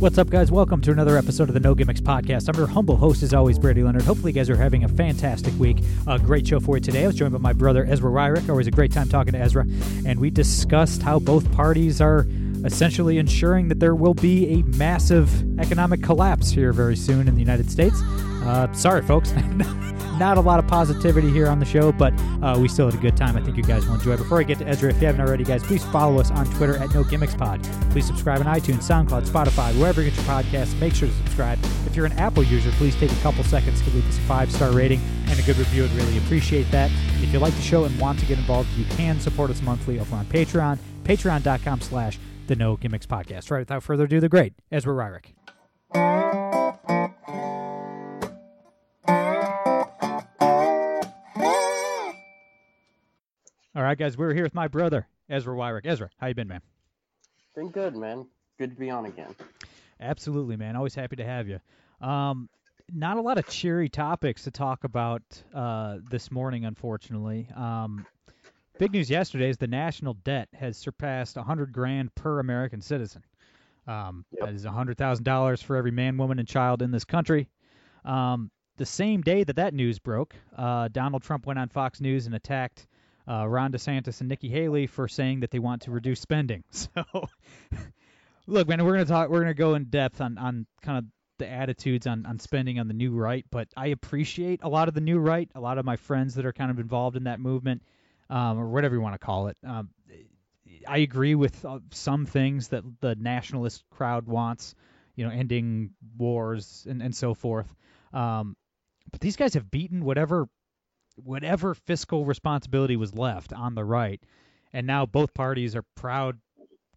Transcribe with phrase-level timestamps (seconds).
[0.00, 0.50] What's up, guys?
[0.50, 2.48] Welcome to another episode of the No Gimmicks Podcast.
[2.48, 4.00] I'm your humble host, as always, Brady Leonard.
[4.00, 5.76] Hopefully, you guys are having a fantastic week.
[6.06, 7.04] A great show for you today.
[7.04, 8.48] I was joined by my brother, Ezra Wyrick.
[8.48, 9.66] Always a great time talking to Ezra.
[10.06, 12.26] And we discussed how both parties are
[12.64, 17.40] essentially ensuring that there will be a massive economic collapse here very soon in the
[17.40, 18.00] United States.
[18.42, 19.32] Uh, sorry, folks.
[20.18, 23.02] Not a lot of positivity here on the show, but uh, we still had a
[23.02, 23.38] good time.
[23.38, 24.18] I think you guys will enjoy.
[24.18, 26.76] Before I get to Ezra, if you haven't already, guys, please follow us on Twitter
[26.76, 27.62] at No Gimmicks Pod.
[27.90, 30.78] Please subscribe on iTunes, SoundCloud, Spotify, wherever you get your podcasts.
[30.78, 31.58] Make sure to subscribe.
[31.86, 34.52] If you're an Apple user, please take a couple seconds to leave us a five
[34.52, 35.84] star rating and a good review.
[35.84, 36.90] I'd really appreciate that.
[37.22, 40.00] If you like the show and want to get involved, you can support us monthly
[40.00, 42.18] over on Patreon, patreon.com slash
[42.50, 43.48] the No Gimmicks Podcast.
[43.52, 45.26] Right, without further ado, the great Ezra Wyrick.
[53.76, 55.86] All right, guys, we're here with my brother, Ezra Wyrick.
[55.86, 56.60] Ezra, how you been, man?
[57.54, 58.26] Been good, man.
[58.58, 59.32] Good to be on again.
[60.00, 60.74] Absolutely, man.
[60.74, 61.60] Always happy to have you.
[62.00, 62.48] Um,
[62.92, 65.22] not a lot of cheery topics to talk about
[65.54, 67.46] uh, this morning, unfortunately.
[67.54, 68.04] Um,
[68.80, 73.22] big news yesterday is the national debt has surpassed 100 grand per American citizen.
[73.86, 74.46] Um, Yep.
[74.46, 77.48] That is $100,000 for every man, woman, and child in this country.
[78.06, 82.24] Um, the same day that that news broke, uh, Donald Trump went on Fox News
[82.24, 82.86] and attacked
[83.28, 86.64] uh, Ron DeSantis and Nikki Haley for saying that they want to reduce spending.
[86.72, 87.04] So,
[88.46, 89.28] look, man, we're gonna talk.
[89.28, 91.04] We're gonna go in depth on on kind of
[91.38, 93.44] the attitudes on on spending on the new right.
[93.50, 95.48] But I appreciate a lot of the new right.
[95.54, 97.82] A lot of my friends that are kind of involved in that movement,
[98.30, 99.56] um, or whatever you want to call it.
[99.66, 99.90] Um,
[100.86, 104.74] I agree with uh, some things that the nationalist crowd wants.
[105.16, 107.66] You know, ending wars and and so forth.
[108.14, 108.56] Um,
[109.10, 110.48] but these guys have beaten whatever
[111.16, 114.22] whatever fiscal responsibility was left on the right,
[114.72, 116.38] and now both parties are proud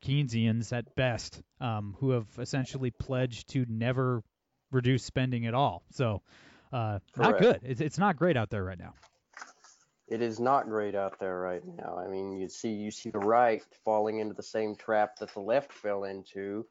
[0.04, 4.22] Keynesians at best, um, who have essentially pledged to never
[4.72, 5.84] reduce spending at all.
[5.92, 6.22] So,
[6.72, 7.60] uh, not good.
[7.64, 8.94] It's, it's not great out there right now.
[10.13, 11.97] It is not great out there right now.
[11.97, 15.40] I mean, you see, you see the right falling into the same trap that the
[15.40, 16.68] left fell into,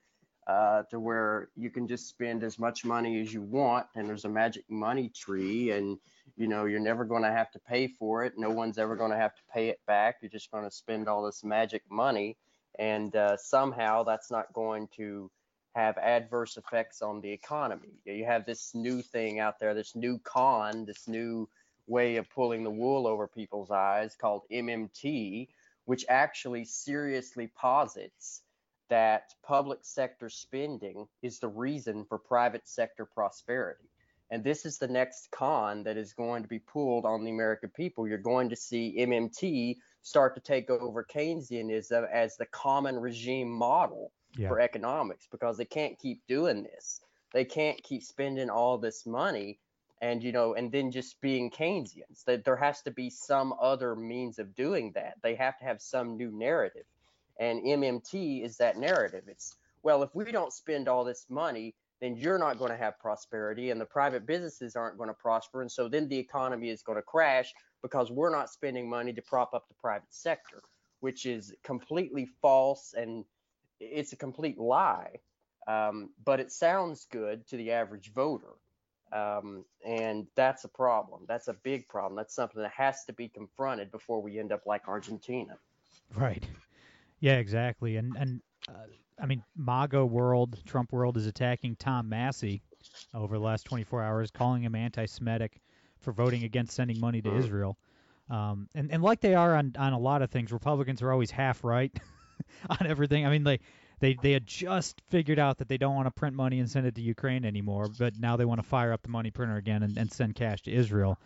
[0.47, 4.27] uh, to where you can just spend as much money as you want, and there's
[4.27, 5.99] a magic money tree, and
[6.37, 8.35] you know you're never going to have to pay for it.
[8.37, 10.19] No one's ever going to have to pay it back.
[10.23, 12.37] You're just going to spend all this magic money,
[12.79, 15.29] and uh, somehow that's not going to
[15.75, 17.99] have adverse effects on the economy.
[18.05, 21.49] You have this new thing out there, this new con, this new
[21.87, 25.49] way of pulling the wool over people's eyes called MMT,
[25.85, 28.43] which actually seriously posits
[28.89, 33.89] that public sector spending is the reason for private sector prosperity.
[34.31, 37.71] And this is the next con that is going to be pulled on the American
[37.71, 38.09] people.
[38.09, 44.13] You're going to see MMT start to take over Keynesianism as the common regime model
[44.37, 44.49] Yeah.
[44.49, 47.01] for economics because they can't keep doing this.
[47.33, 49.59] They can't keep spending all this money
[50.03, 52.25] and you know and then just being Keynesians.
[52.27, 55.15] That there has to be some other means of doing that.
[55.23, 56.85] They have to have some new narrative.
[57.41, 59.25] And MMT is that narrative.
[59.29, 62.99] It's well, if we don't spend all this money, then you're not going to have
[62.99, 66.83] prosperity and the private businesses aren't going to prosper and so then the economy is
[66.83, 70.63] going to crash because we're not spending money to prop up the private sector,
[71.01, 73.25] which is completely false and
[73.79, 75.17] it's a complete lie.
[75.69, 78.55] Um, but it sounds good to the average voter.
[79.13, 81.23] Um, and that's a problem.
[81.29, 82.17] That's a big problem.
[82.17, 85.59] That's something that has to be confronted before we end up like Argentina.
[86.17, 86.47] Right.
[87.21, 87.97] Yeah, exactly.
[87.97, 88.73] And and uh,
[89.21, 92.63] I mean, MAGA world, Trump world is attacking Tom Massie
[93.15, 95.61] over the last 24 hours, calling him anti-Semitic
[96.01, 97.77] for voting against sending money to Israel.
[98.31, 101.31] Um, and and like they are on on a lot of things, Republicans are always
[101.31, 101.93] half right
[102.71, 103.27] on everything.
[103.27, 103.61] I mean, they.
[104.03, 106.87] They, they had just figured out that they don't want to print money and send
[106.89, 109.85] it to Ukraine anymore, but now they want to fire up the money printer again
[109.85, 111.21] and, and send cash to Israel.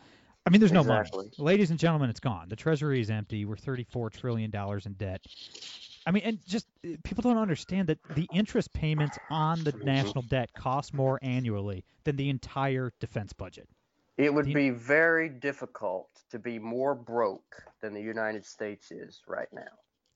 [0.44, 1.25] I mean, there's no Exactly.
[1.25, 1.31] money.
[1.38, 2.50] Ladies and gentlemen, it's gone.
[2.50, 3.46] The treasury is empty.
[3.46, 5.23] We're 34 trillion dollars in debt.
[6.05, 10.25] I mean, and just uh, people don't understand that the interest payments on the national
[10.25, 13.70] debt cost more annually than the entire defense budget.
[14.19, 19.49] It would be very difficult to be more broke than the United States is right
[19.50, 19.62] now.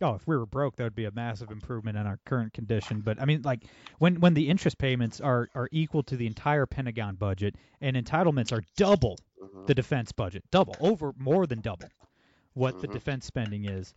[0.02, 3.00] Oh, if we were broke, that would be a massive improvement in our current condition.
[3.00, 3.64] But I mean, like
[3.99, 8.52] when when the interest payments are are equal to the entire Pentagon budget and entitlements
[8.52, 9.67] are double Mhm.
[9.67, 11.88] the defense budget, double over more than double
[12.55, 12.93] what the Mhm.
[12.93, 13.94] defense spending is.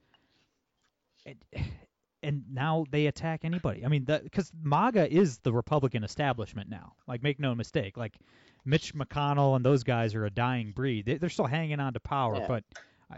[1.26, 1.38] And,
[2.22, 3.86] and now they attack anybody.
[3.86, 6.94] I mean, because MAGA is the Republican establishment now.
[7.08, 7.98] Like, make no mistake.
[7.98, 8.18] Like,
[8.66, 11.06] Mitch McConnell and those guys are a dying breed.
[11.06, 12.48] They, they're still hanging on to power, Yeah.
[12.48, 12.64] but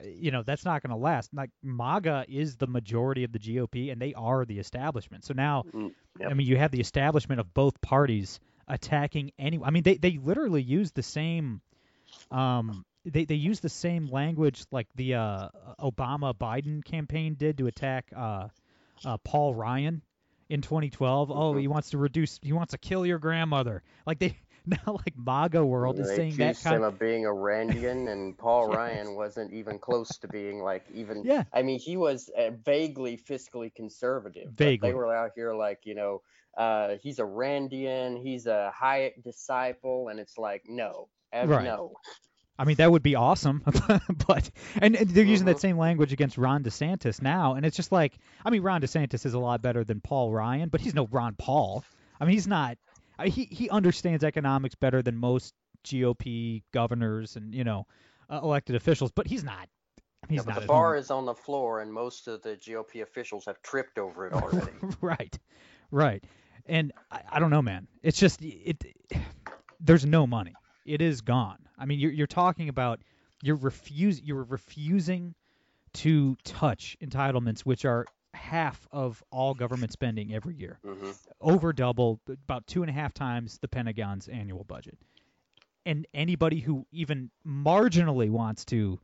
[0.04, 1.34] you know that's not going to last.
[1.34, 5.26] Like, MAGA is the majority of the GOP, and they are the establishment.
[5.26, 6.32] So now, Mm, yep.
[6.32, 9.60] I mean, you have the establishment of both parties attacking any.
[9.64, 11.62] I mean, they they literally use the same.
[12.32, 15.50] Um, they they use the same language like the uh,
[15.80, 18.48] Obama Biden campaign did to attack uh,
[19.04, 20.02] uh, Paul Ryan
[20.50, 21.30] in 2012.
[21.32, 21.62] Oh, Mhm.
[21.62, 22.40] he wants to reduce.
[22.42, 23.84] He wants to kill your grandmother.
[24.08, 24.38] Like they
[24.86, 28.68] now like MAGA world is saying that kind him of being a Randian, and Paul
[28.70, 28.78] Yes.
[28.78, 31.24] Ryan wasn't even close to being like even.
[31.24, 31.44] Yeah.
[31.54, 34.52] I mean, he was uh, vaguely fiscally conservative.
[34.52, 34.90] Vaguely.
[34.90, 36.22] they were out here like you know,
[36.58, 41.64] uh, he's a Randian, he's a Hayek disciple, and it's like no, Right.
[41.66, 41.94] no.
[42.58, 43.62] I mean, that would be awesome,
[44.28, 45.62] but and and they're using that Mhm.
[45.62, 49.34] same language against Ron DeSantis now, and it's just like, I mean, Ron DeSantis is
[49.34, 51.84] a lot better than Paul Ryan, but he's no Ron Paul.
[52.20, 52.78] I mean, he's not.
[53.18, 55.54] I, he he understands economics better than most
[55.86, 57.88] GOP governors and you know
[58.30, 59.68] uh, elected officials, but he's not.
[60.28, 61.00] Mean, Yeah, he's but not the bar home.
[61.00, 64.72] is on the floor, and most of the GOP officials have tripped over it already.
[65.02, 65.38] right,
[65.92, 66.24] right,
[66.66, 67.88] and I, I don't know, man.
[68.02, 68.84] It's just it.
[69.80, 70.54] There's no money.
[70.86, 71.60] It is gone.
[71.78, 73.02] I mean, you're you're talking about
[73.44, 75.36] you're refuse you're refusing
[75.94, 81.12] to touch entitlements, which are half of all government spending every year, hmm
[81.42, 84.98] over double, about two and a half times the Pentagon's annual budget.
[85.86, 89.00] And anybody who even marginally wants to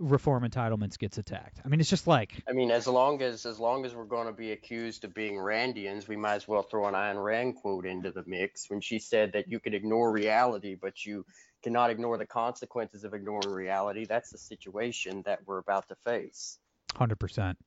[0.00, 1.60] reform entitlements gets attacked.
[1.64, 4.26] I mean, it's just like I mean, as long as as long as we're going
[4.26, 7.86] to be accused of being Randians, we might as well throw an Ayn Rand quote
[7.86, 11.24] into the mix when she said that you could ignore reality, but you
[11.62, 14.06] cannot ignore the consequences of ignoring reality.
[14.06, 16.58] That's the situation that we're about to face.
[16.94, 17.58] Hundred percent.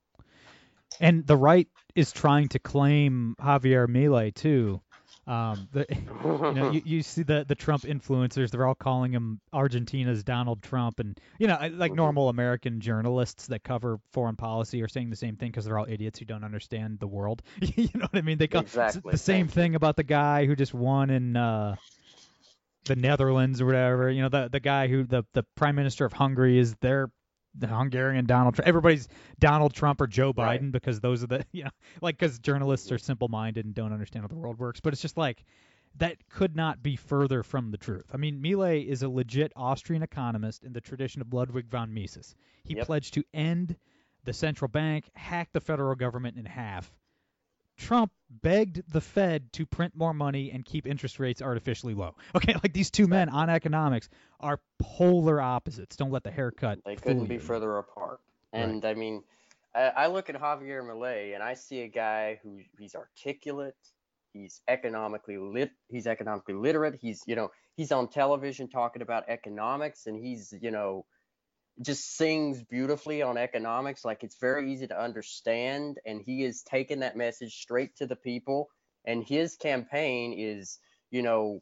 [0.99, 4.81] And the right is trying to claim Javier Milei too.
[5.25, 9.39] Um, the, you know, you, you see the the Trump influencers; they're all calling him
[9.53, 14.89] Argentina's Donald Trump, and you know, like normal American journalists that cover foreign policy are
[14.89, 17.41] saying the same thing because they're all idiots who don't understand the world.
[17.61, 18.37] you know what I mean?
[18.37, 21.77] They call Exactly, the same thing about the guy who just won in uh,
[22.85, 24.09] the Netherlands or whatever.
[24.09, 27.09] You know, the the guy who the the prime minister of Hungary is their
[27.55, 28.67] the Hungarian Donald Trump.
[28.67, 29.07] Everybody's
[29.39, 30.71] Donald Trump or Joe Biden Right.
[30.71, 31.69] because those are the you know
[32.01, 34.79] like because journalists are simple-minded and don't understand how the world works.
[34.79, 35.43] But it's just like
[35.97, 38.05] that could not be further from the truth.
[38.11, 42.35] I mean, Milei is a legit Austrian economist in the tradition of Ludwig von Mises.
[42.63, 42.85] He Yep.
[42.87, 43.75] pledged to end
[44.23, 46.91] the central bank, hack the federal government in half.
[47.83, 52.15] Trump begged the Fed to print more money and keep interest rates artificially low.
[52.35, 54.09] Okay, like these two men on economics
[54.39, 55.95] are polar opposites.
[55.95, 57.39] Don't let the haircut They couldn't be you.
[57.39, 58.19] further apart.
[58.53, 59.23] And I mean,
[59.75, 63.75] I, I look at Javier Milei and I see a guy who he's articulate,
[64.31, 66.95] he's economically lit, he's economically literate.
[67.01, 71.05] He's you know he's on television talking about economics, and he's you know
[71.81, 74.05] just sings beautifully on economics.
[74.05, 78.15] Like it's very easy to understand, and he is taking that message straight to the
[78.15, 78.69] people.
[79.05, 80.79] And his campaign is
[81.13, 81.61] you know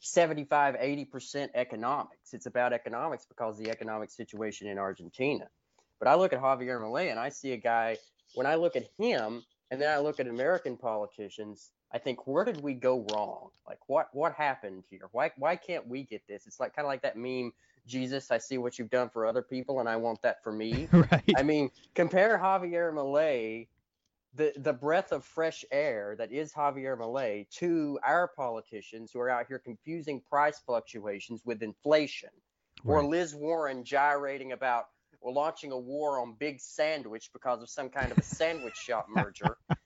[0.00, 5.46] 75 80% economics it's about economics because the economic situation in argentina
[6.00, 7.96] but i look at javier milei and i see a guy
[8.34, 12.44] when i look at him and then i look at american politicians i think where
[12.44, 13.50] did we go wrong?
[13.66, 15.08] Like what what happened here?
[15.12, 16.46] Why why can't we get this?
[16.46, 17.52] It's like kind of like that meme
[17.84, 20.88] jesus i see what you've done for other people and i want that for me.
[20.92, 21.34] Right.
[21.36, 23.66] I mean, compare Javier Milei,
[24.34, 29.28] the the breath of fresh air that is Javier Milei, to our politicians who are
[29.28, 32.30] out here confusing price fluctuations with inflation,
[32.84, 34.86] or Liz Warren gyrating about
[35.20, 39.06] we're launching a war on Big Sandwich because of some kind of a sandwich shop
[39.08, 39.56] merger.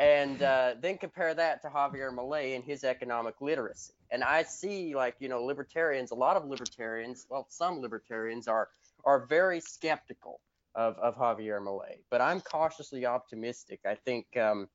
[0.00, 3.92] And uh, then compare that to Javier Milei and his economic literacy.
[4.10, 8.70] And I see, like, you know, libertarians, a lot of libertarians, well, some libertarians are
[9.04, 10.40] are very skeptical
[10.74, 13.80] of, of Javier Milei, but I'm cautiously optimistic.
[13.86, 14.68] I think um,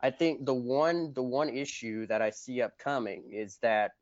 [0.00, 3.92] I think the one the one issue that I see upcoming is that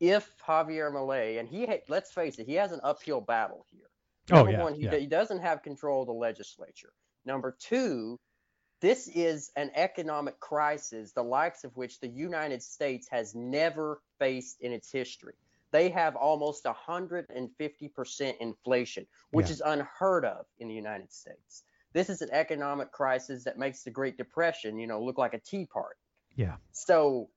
[0.00, 3.90] if Javier Milei and he let's face it, he has an uphill battle here.
[4.32, 4.96] Oh, Number yeah, one, he, yeah.
[4.96, 6.92] he doesn't have control of the legislature.
[7.26, 8.18] Number two,
[8.80, 14.60] this is an economic crisis, the likes of which the United States has never faced
[14.60, 15.34] in its history.
[15.72, 19.52] They have almost 150% inflation, which Yeah.
[19.52, 21.64] is unheard of in the United States.
[21.92, 25.38] this is an economic crisis that makes the Great Depression, you know, look like a
[25.38, 25.98] tea party.
[26.34, 26.56] Yeah.
[26.72, 27.30] So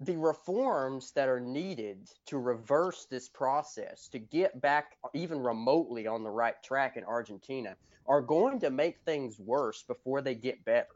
[0.00, 6.22] the reforms that are needed to reverse this process, to get back even remotely on
[6.22, 10.88] the right track in Argentina, are going to make things worse before they get better.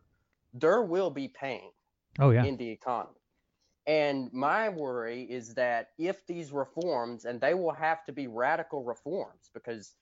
[0.53, 1.71] There will be pain
[2.19, 2.45] Oh yeah.
[2.45, 3.15] in the economy.
[3.87, 8.85] And my worry is that if these reforms, and they will have to be radical
[8.85, 9.95] reforms because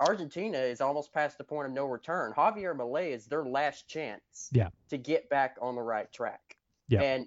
[0.00, 2.32] Argentina is almost past the point of no return.
[2.36, 4.70] Javier Milei is their last chance Yeah.
[4.88, 6.56] to get back on the right track.
[6.88, 7.02] Yeah.
[7.02, 7.26] And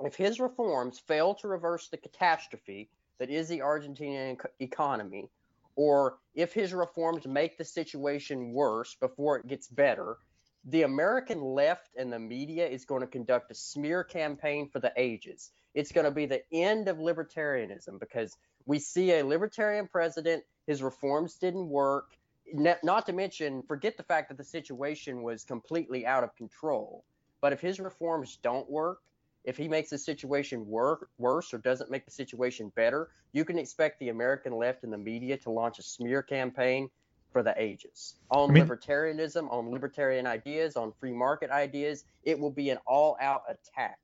[0.00, 5.28] if his reforms fail to reverse the catastrophe that is the Argentinian economy,
[5.76, 10.18] or if his reforms make the situation worse before it gets better,
[10.66, 14.92] the American left and the media is going to conduct a smear campaign for the
[14.96, 15.50] ages.
[15.74, 18.36] It's going to be the end of libertarianism because
[18.66, 22.16] we see a libertarian president, his reforms didn't work.
[22.52, 27.04] Not to mention, forget the fact that the situation was completely out of control.
[27.40, 29.00] But if his reforms don't work,
[29.44, 33.58] if he makes the situation wor- worse or doesn't make the situation better, you can
[33.58, 36.88] expect the American left and the media to launch a smear campaign
[37.32, 42.04] for the ages on I mean- libertarianism, on libertarian ideas, on free market ideas.
[42.22, 43.98] It will be an all-out attack.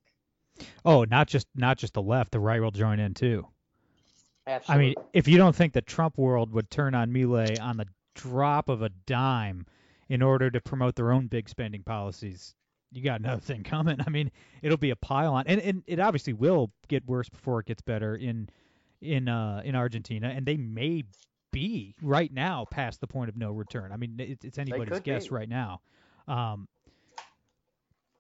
[0.85, 3.47] Oh, not just not just the left, the right will join in too.
[4.47, 4.85] Absolutely.
[4.85, 7.87] I mean, if you don't think the Trump world would turn on Milei on the
[8.15, 9.65] drop of a dime
[10.09, 12.55] in order to promote their own big spending policies,
[12.93, 13.99] you got another thing coming.
[14.07, 14.31] I mean,
[14.63, 17.83] it'll be a pile on, and, and it obviously will get worse before it gets
[17.83, 18.49] better in
[19.01, 21.05] in uh in Argentina, and they may
[21.53, 23.93] be right now past the point of no return.
[23.93, 25.35] I mean, it, it's anybody's guess be.
[25.35, 25.81] right now.
[26.29, 26.69] Um,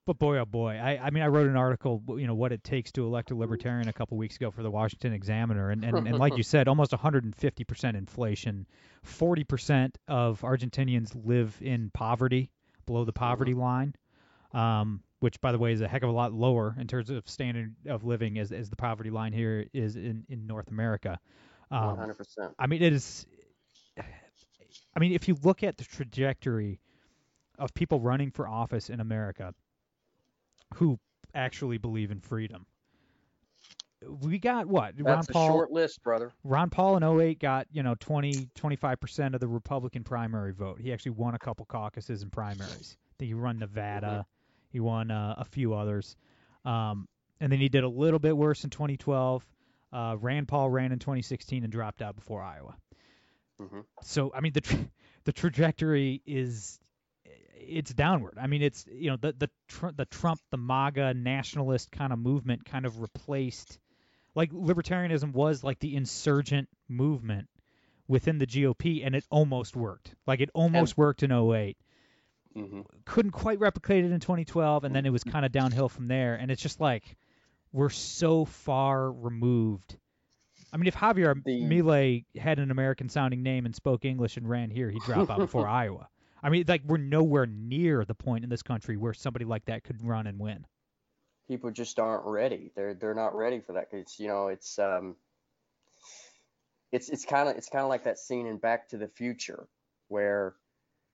[0.06, 2.64] but boy, oh boy, I, I mean, I wrote an article, you know, what it
[2.64, 6.08] takes to elect a libertarian a couple weeks ago for the Washington Examiner, and, and,
[6.08, 8.66] and like you said, almost 150% inflation.
[9.06, 12.50] 40% of Argentinians live in poverty,
[12.86, 13.94] below the poverty line,
[14.52, 17.28] um, which, by the way, is a heck of a lot lower in terms of
[17.28, 21.18] standard of living as, as the poverty line here is in, in North America.
[21.70, 22.54] Um, 100%.
[22.58, 23.26] I mean, it is.
[23.98, 26.80] I mean, if you look at the trajectory
[27.58, 29.54] of people running for office in America
[30.74, 30.98] who
[31.34, 32.66] actually believe in freedom,
[34.22, 34.94] we got what?
[34.98, 35.48] Ron That's a Paul.
[35.48, 36.32] short list, brother.
[36.44, 40.80] Ron Paul in 08 got, you know, 20, 25% of the Republican primary vote.
[40.80, 42.96] He actually won a couple caucuses and primaries.
[43.18, 44.26] Think he won Nevada.
[44.70, 46.16] He won uh, a few others.
[46.64, 47.08] Um,
[47.40, 49.44] and then he did a little bit worse in 2012.
[49.92, 52.76] Uh, Rand Paul ran in 2016 and dropped out before Iowa.
[53.60, 53.84] Mhm.
[54.02, 54.90] So, I mean, the tra-
[55.24, 56.78] the trajectory is
[57.56, 58.38] it's downward.
[58.40, 62.18] I mean, it's you know the the tr- the Trump, the MAGA nationalist kind of
[62.18, 63.78] movement kind of replaced
[64.34, 67.48] like libertarianism was like the insurgent movement
[68.08, 70.14] within the GOP, and it almost worked.
[70.26, 71.76] Like it almost worked in 08.
[72.54, 76.08] Hmm Couldn't quite replicate it in 2012, and then it was kind of downhill from
[76.08, 76.34] there.
[76.34, 77.16] And it's just like
[77.72, 79.96] we're so far removed.
[80.72, 84.70] I mean, if Javier The- Milei had an American-sounding name and spoke English and ran
[84.70, 86.08] here, he'd drop out before Iowa.
[86.42, 89.84] I mean, like we're nowhere near the point in this country where somebody like that
[89.84, 90.66] could run and win.
[91.48, 92.70] people just aren't ready.
[92.76, 95.16] They're they're not ready for that because you know it's um
[96.92, 99.66] it's it's kind of it's kind of like that scene in Back to the Future
[100.08, 100.54] where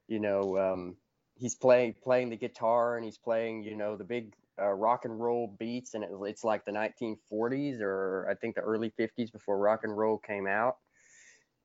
[0.09, 0.97] you know um,
[1.38, 5.21] he's playing playing the guitar and he's playing you know the big uh, rock and
[5.21, 9.59] roll beats and it, it's like the 1940s or I think the early 50s before
[9.59, 10.78] rock and roll came out.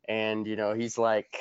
[0.07, 1.37] And you know he's like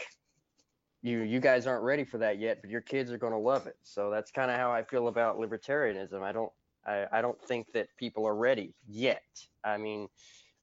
[1.03, 3.67] you you guys aren't ready for that yet but your kids are going to love
[3.67, 3.77] it.
[3.83, 6.23] So that's kind of how I feel about libertarianism.
[6.23, 6.53] I don't
[6.87, 9.25] I, I don't think that people are ready yet.
[9.65, 10.09] I mean,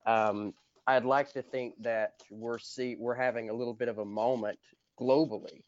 [0.06, 0.54] um,
[0.88, 4.58] I'd like to think that we're see we're having a little bit of a moment
[5.00, 5.64] globally,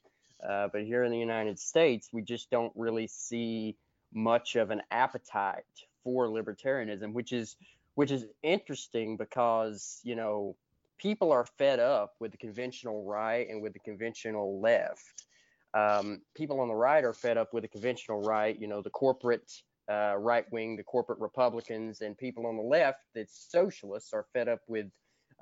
[0.47, 3.75] uh, but here in the United States, we just don't really see
[4.13, 5.63] much of an appetite
[6.03, 7.55] for libertarianism, which is
[7.95, 10.55] which is interesting because you know
[10.97, 15.23] people are fed up with the conventional right and with the conventional left.
[15.73, 18.89] Um, people on the right are fed up with the conventional right, you know, the
[18.89, 19.51] corporate
[19.89, 24.47] uh, right wing, the corporate Republicans, and people on the left, the socialists, are fed
[24.47, 24.87] up with,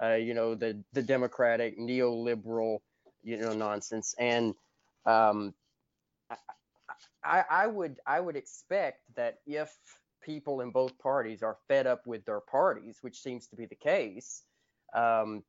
[0.02, 2.80] uh, you know, the the democratic neoliberal,
[3.24, 4.16] you know, nonsense.
[4.20, 4.54] And
[5.08, 5.54] um,
[7.24, 9.76] I, I would I would expect that if
[10.22, 13.76] people in both parties are fed up with their parties, which seems to be the
[13.76, 14.44] case,
[14.94, 15.44] um,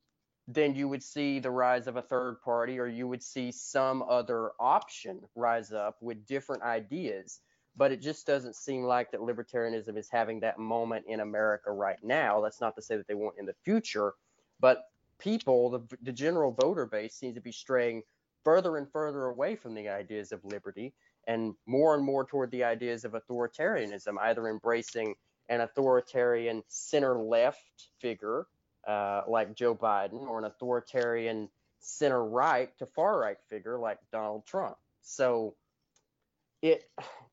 [0.47, 4.03] then you would see the rise of a third party, or you would see some
[4.09, 7.41] other option rise up with different ideas
[7.79, 12.03] but it just doesn't seem like that libertarianism is having that moment in America right
[12.03, 12.41] now.
[12.41, 14.15] That's not to say that they won't in the future,
[14.59, 14.83] but
[15.21, 18.03] people, the, the general voter base, seems to be straying
[18.49, 20.95] further and further away from the ideas of liberty
[21.27, 25.15] and more and more toward the ideas of authoritarianism, either embracing
[25.51, 28.47] an authoritarian center left figure
[28.87, 31.51] uh, like Joe Biden or an authoritarian
[31.81, 34.77] center right to far right figure like Donald Trump.
[35.03, 35.55] So
[36.63, 36.85] it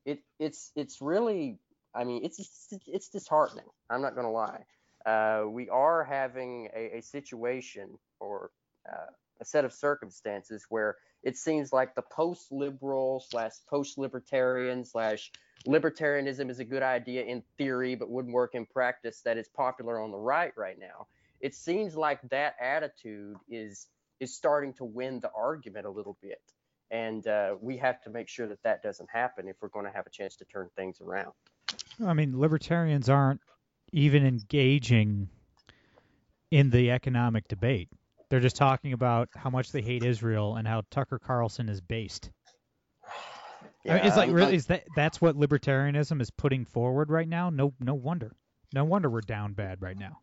[0.04, 1.58] it it's it's really
[1.94, 3.64] I mean it's it's disheartening.
[3.88, 4.64] I'm not going to lie.
[5.06, 8.50] Uh, we are having a, a situation or
[8.86, 15.30] uh, a set of circumstances where it seems like the post-liberal slash post-libertarian slash
[15.66, 20.00] libertarianism is a good idea in theory but wouldn't work in practice that is popular
[20.00, 21.06] on the right right now.
[21.40, 23.86] It seems like that attitude is
[24.20, 26.40] is starting to win the argument a little bit.
[26.90, 29.90] And uh, we have to make sure that that doesn't happen if we're going to
[29.90, 31.32] have a chance to turn things around.
[32.04, 33.40] I mean libertarians aren't
[33.92, 35.28] even engaging
[36.50, 37.88] in the economic debate
[38.28, 42.30] they're just talking about how much they hate Israel and how Tucker Carlson is based.
[43.84, 47.28] Yeah, I mean, it's like really is that that's what libertarianism is putting forward right
[47.28, 47.50] now?
[47.50, 48.34] No, no wonder,
[48.74, 50.18] no wonder we're down bad right now.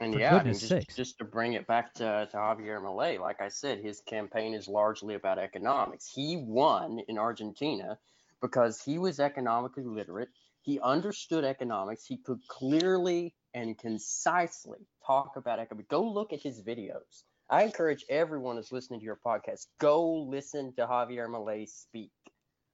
[0.00, 3.18] And For yeah, I mean, just, just to bring it back to, to Javier Milei,
[3.18, 6.08] like I said, his campaign is largely about economics.
[6.14, 7.98] He won in Argentina
[8.40, 10.28] because he was economically literate.
[10.62, 12.04] He understood economics.
[12.04, 15.88] He could clearly and concisely talk about economics.
[15.88, 17.24] Go look at his videos.
[17.50, 22.12] I encourage everyone that's listening to your podcast, go listen to Javier Milei speak.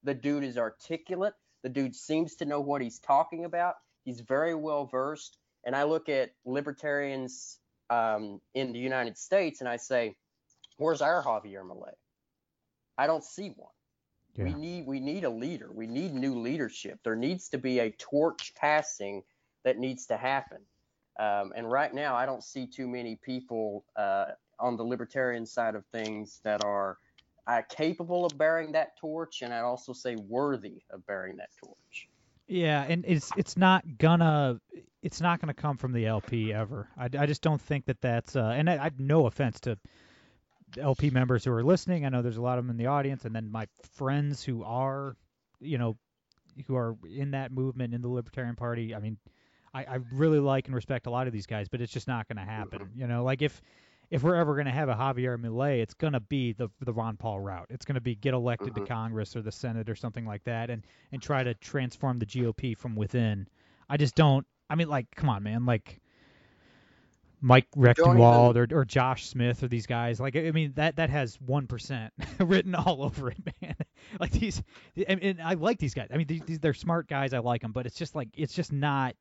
[0.03, 1.35] The dude is articulate.
[1.63, 3.75] The dude seems to know what he's talking about.
[4.05, 5.39] He's very well versed.
[5.65, 10.17] And I look at libertarians um, in the United States and I say,
[10.77, 11.95] where's our Javier Milei?
[12.99, 13.71] I don't see one.
[14.35, 14.45] Yeah.
[14.45, 15.71] We need we need a leader.
[15.73, 16.99] We need new leadership.
[17.05, 19.23] There needs to be a torch passing
[19.65, 20.59] that needs to happen.
[21.19, 24.27] Um, and right now, I don't see too many people uh,
[24.59, 26.99] on the libertarian side of things that are
[27.47, 32.09] uh, capable of bearing that torch, and I'd also say worthy of bearing that torch.
[32.47, 34.61] Yeah, and it's it's not gonna
[35.03, 36.89] it's not gonna come from the LP ever.
[36.97, 39.79] I, I just don't think that that's uh, and I, I no offense to
[40.79, 42.05] LP members who are listening.
[42.05, 44.63] I know there's a lot of them in the audience, and then my friends who
[44.65, 45.17] are,
[45.61, 45.97] you know,
[46.67, 48.95] who are in that movement in the Libertarian Party.
[48.95, 49.17] I mean,
[49.73, 52.29] I, I really like and respect a lot of these guys, but it's just not
[52.29, 52.81] going to happen.
[52.81, 53.01] Mm-hmm.
[53.01, 53.61] You know, like if
[54.11, 56.93] if we're ever going to have a Javier Milei, it's going to be the the
[56.93, 57.67] Ron Paul route.
[57.71, 58.85] It's going to be get elected mm-hmm.
[58.85, 62.27] to Congress or the Senate or something like that, and and try to transform the
[62.27, 63.49] GOP from within.
[63.89, 64.47] I just don't.
[64.69, 66.01] I mean, like, come on, man, like.
[67.41, 71.39] Mike Rectenwald or, or Josh Smith or these guys like I mean that that has
[71.43, 73.77] one percent written all over it man
[74.21, 74.63] like these
[75.07, 77.73] and, and I like these guys I mean these, they're smart guys I like them
[77.73, 79.15] but it's just like it's just not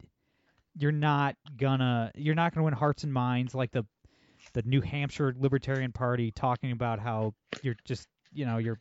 [0.77, 3.85] you're not gonna you're not gonna win hearts and minds like the
[4.53, 8.79] the New Hampshire Libertarian Party talking about how you're just you know you're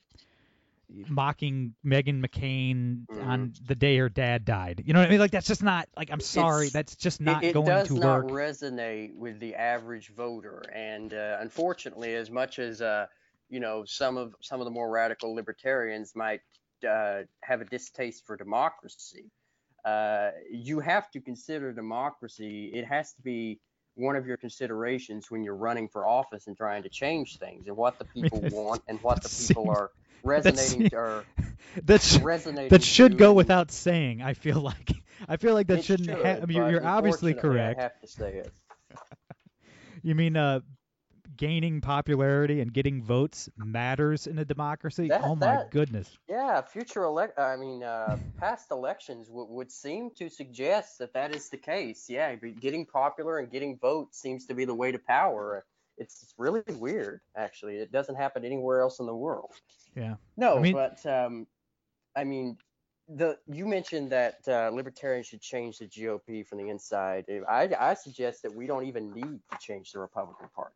[1.09, 3.29] mocking Meghan McCain mm-hmm.
[3.29, 4.83] on the day her dad died.
[4.85, 5.21] You know what I mean?
[5.21, 7.73] Like that's just not like I'm sorry, it's, that's just not it, it going to
[7.73, 7.87] work.
[7.87, 13.07] It does not resonate with the average voter, and uh, unfortunately, as much as uh,
[13.49, 16.41] you know some of some of the more radical libertarians might
[16.89, 19.31] uh, have a distaste for democracy,
[19.85, 22.71] uh, you have to consider democracy.
[22.75, 23.61] It has to be
[23.95, 27.77] one of your considerations when you're running for office and trying to change things and
[27.77, 29.91] what the people want and what the people are
[30.23, 31.25] resonating or
[31.85, 34.93] that's resonating that should go without saying i feel like.
[35.29, 38.09] I feel like that shouldn't should, ha- I mean, you're, obviously correct i have to
[38.09, 38.53] say it.
[40.03, 40.61] You mean uh
[41.37, 45.09] gaining popularity and getting votes matters in a democracy?
[45.09, 46.19] That, oh my that, goodness.
[46.29, 47.39] Yeah, future elect.
[47.39, 52.07] I mean, uh, past elections w- would seem to suggest that that is the case.
[52.09, 55.65] Yeah, getting popular and getting votes seems to be the way to power.
[55.99, 57.77] It's really weird, actually.
[57.77, 59.53] It doesn't happen anywhere else in the world.
[59.95, 60.17] Yeah.
[60.37, 61.47] No, I mean, but um,
[62.17, 62.57] I mean,
[63.09, 67.27] the you mentioned that uh, libertarians should change the GOP from the inside.
[67.49, 70.75] I, I suggest that we don't even need to change the Republican Party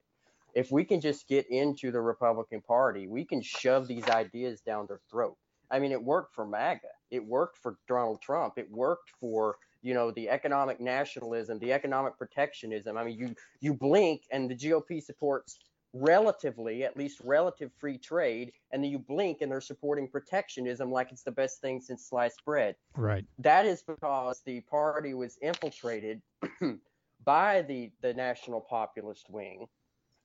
[0.57, 4.87] if we can just get into the Republican Party, we can shove these ideas down
[4.89, 5.37] their throat.
[5.71, 6.89] I mean, it worked for MAGA.
[7.11, 8.55] It worked for Donald Trump.
[8.57, 12.97] It worked for you know the economic nationalism, the economic protectionism.
[12.97, 15.59] I mean, you you blink and the GOP supports
[15.93, 21.13] relatively, at least relative free trade, and then you blink and they're supporting protectionism like
[21.13, 22.77] it's the best thing since sliced bread.
[22.97, 23.27] Right.
[23.39, 26.23] That is because the party was infiltrated
[27.27, 29.67] by the the national populist wing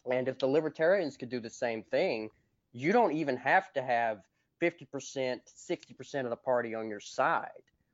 [0.10, 2.30] and if the libertarians could do the same thing,
[2.74, 4.22] you don't even have to have
[4.62, 7.50] 50%, 60% of the party on your side.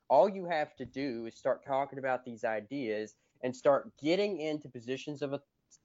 [0.09, 4.69] All you have to do is start talking about these ideas and start getting into
[4.69, 5.39] positions of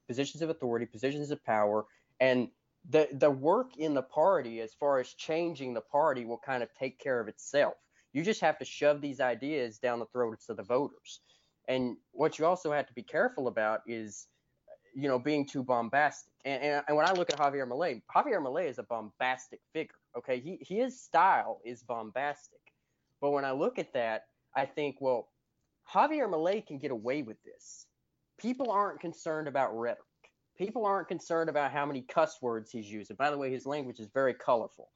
[0.07, 1.85] positions of authority, positions of power,
[2.21, 2.49] and
[2.91, 6.69] the the work in the party as far as changing the party will kind of
[6.75, 7.75] take care of itself.
[8.13, 11.21] You just have to shove these ideas down the throats of the voters.
[11.69, 14.27] And what you also have to be careful about is,
[14.95, 16.33] you know, being too bombastic.
[16.45, 19.95] And, and, and when I look at Javier Milei, Javier Milei is a bombastic figure.
[20.17, 22.61] Okay, he his style is bombastic.
[23.21, 25.29] But when I look at that, I think, well,
[25.91, 27.87] Javier Milei can get away with this.
[28.39, 30.05] People aren't concerned about rhetoric.
[30.59, 33.17] People aren't concerned about how many cuss words he's using.
[33.17, 34.91] By the way, his language is very colorful.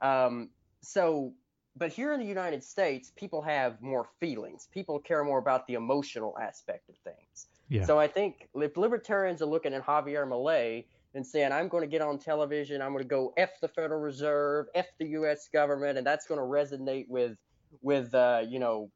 [0.00, 0.50] Um,
[0.82, 1.32] so,
[1.76, 4.68] but here in the United States, people have more feelings.
[4.72, 7.46] People care more about the emotional aspect of things.
[7.68, 7.84] Yeah.
[7.84, 11.88] So I think if libertarians are looking at Javier Milei and saying, I'm going to
[11.88, 15.48] get on television, I'm going to go F the Federal Reserve, F the U.S.
[15.52, 17.36] government, and that's going to resonate with,
[17.80, 18.90] with uh, you know,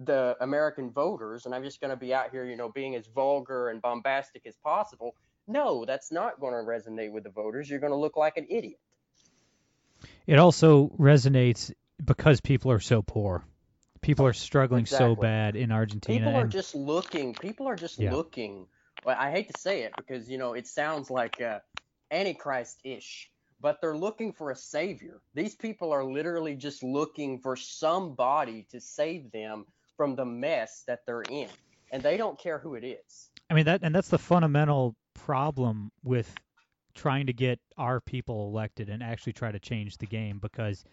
[0.00, 3.06] the American voters, and I'm just going to be out here, you know, being as
[3.06, 5.14] vulgar and bombastic as possible.
[5.46, 7.68] No, that's not going to resonate with the voters.
[7.68, 8.80] You're going to look like an idiot.
[10.26, 13.44] It also resonates because people are so poor.
[14.02, 16.18] People are struggling so bad in Argentina.
[16.18, 17.34] People are and- just looking.
[17.34, 18.12] People are just Yeah.
[18.14, 18.66] looking.
[19.04, 21.60] Well, I hate to say it because you know it sounds like uh,
[22.10, 25.20] Antichrist-ish, but they're looking for a savior.
[25.34, 31.04] These people are literally just looking for somebody to save them from the mess that
[31.06, 31.48] they're in,
[31.90, 33.30] and they don't care who it is.
[33.48, 36.32] I mean that and that's the fundamental problem with
[36.94, 40.84] trying to get our people elected and actually try to change the game because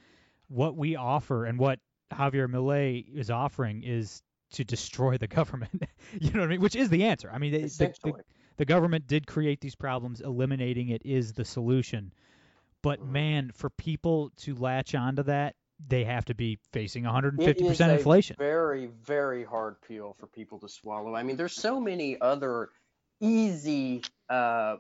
[0.48, 1.80] what we offer and what
[2.12, 4.22] Javier Milei is offering is
[4.54, 5.84] to destroy the government.
[6.20, 6.62] you know what I mean?
[6.62, 7.30] Which is the answer.
[7.32, 8.14] I mean, the- the, the,
[8.58, 10.22] the government did create these problems.
[10.22, 12.12] Eliminating it is the solution.
[12.82, 13.10] But Mhm.
[13.10, 17.94] man, for people to latch onto that, they have to be facing 150% is a
[17.98, 18.36] inflation.
[18.40, 21.14] Very, very hard pill for people to swallow.
[21.16, 22.70] I mean, there's so many other
[23.20, 24.78] easy, uh,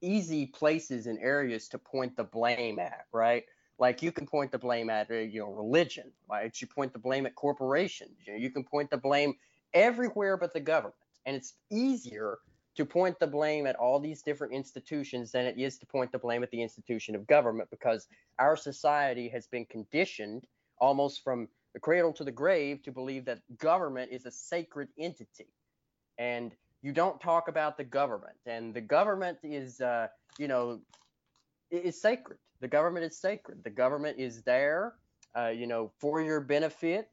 [0.00, 3.44] easy places and areas to point the blame at, right?
[3.78, 6.52] Like you can point the blame at, uh, you know, religion, right?
[6.60, 8.18] You point the blame at corporations.
[8.26, 9.34] You know, you can point the blame
[9.72, 12.38] everywhere but the government, and it's easier
[12.76, 16.18] to point the blame at all these different institutions than it is to point the
[16.18, 18.06] blame at the institution of government because
[18.38, 20.46] our society has been conditioned
[20.80, 25.48] almost from the cradle to the grave to believe that government is a sacred entity
[26.18, 30.06] and you don't talk about the government and the government is uh,
[30.38, 30.80] you know
[31.70, 34.94] is sacred the government is sacred the government is there
[35.36, 37.08] uh, you know for your benefit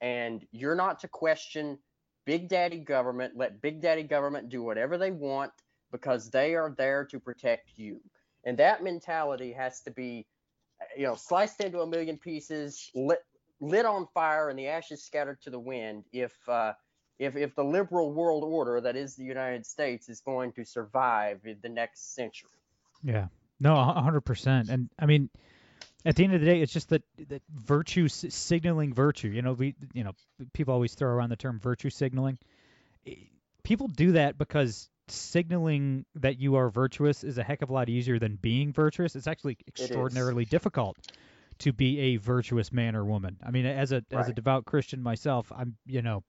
[0.00, 1.78] and you're not to question
[2.24, 5.52] big daddy government let big daddy government do whatever they want
[5.92, 8.00] because they are there to protect you
[8.44, 10.26] and that mentality has to be
[10.96, 13.20] you know sliced into a million pieces lit
[13.60, 16.72] lit on fire and the ashes scattered to the wind if uh,
[17.18, 21.40] if if the liberal world order that is the United States is going to survive
[21.62, 22.50] the next century.
[23.02, 23.28] Yeah.
[23.58, 24.68] No, a hundred percent.
[24.68, 25.30] And I mean,
[26.04, 29.28] at the end of the day, it's just that that virtue signaling virtue.
[29.28, 30.12] You know, we you know
[30.52, 32.38] people always throw around the term virtue signaling.
[33.62, 37.88] People do that because signaling that you are virtuous is a heck of a lot
[37.88, 39.16] easier than being virtuous.
[39.16, 40.96] It's actually extraordinarily difficult
[41.58, 43.36] to be a virtuous man or woman.
[43.44, 46.22] I mean, as a as a devout Christian myself, I'm you know,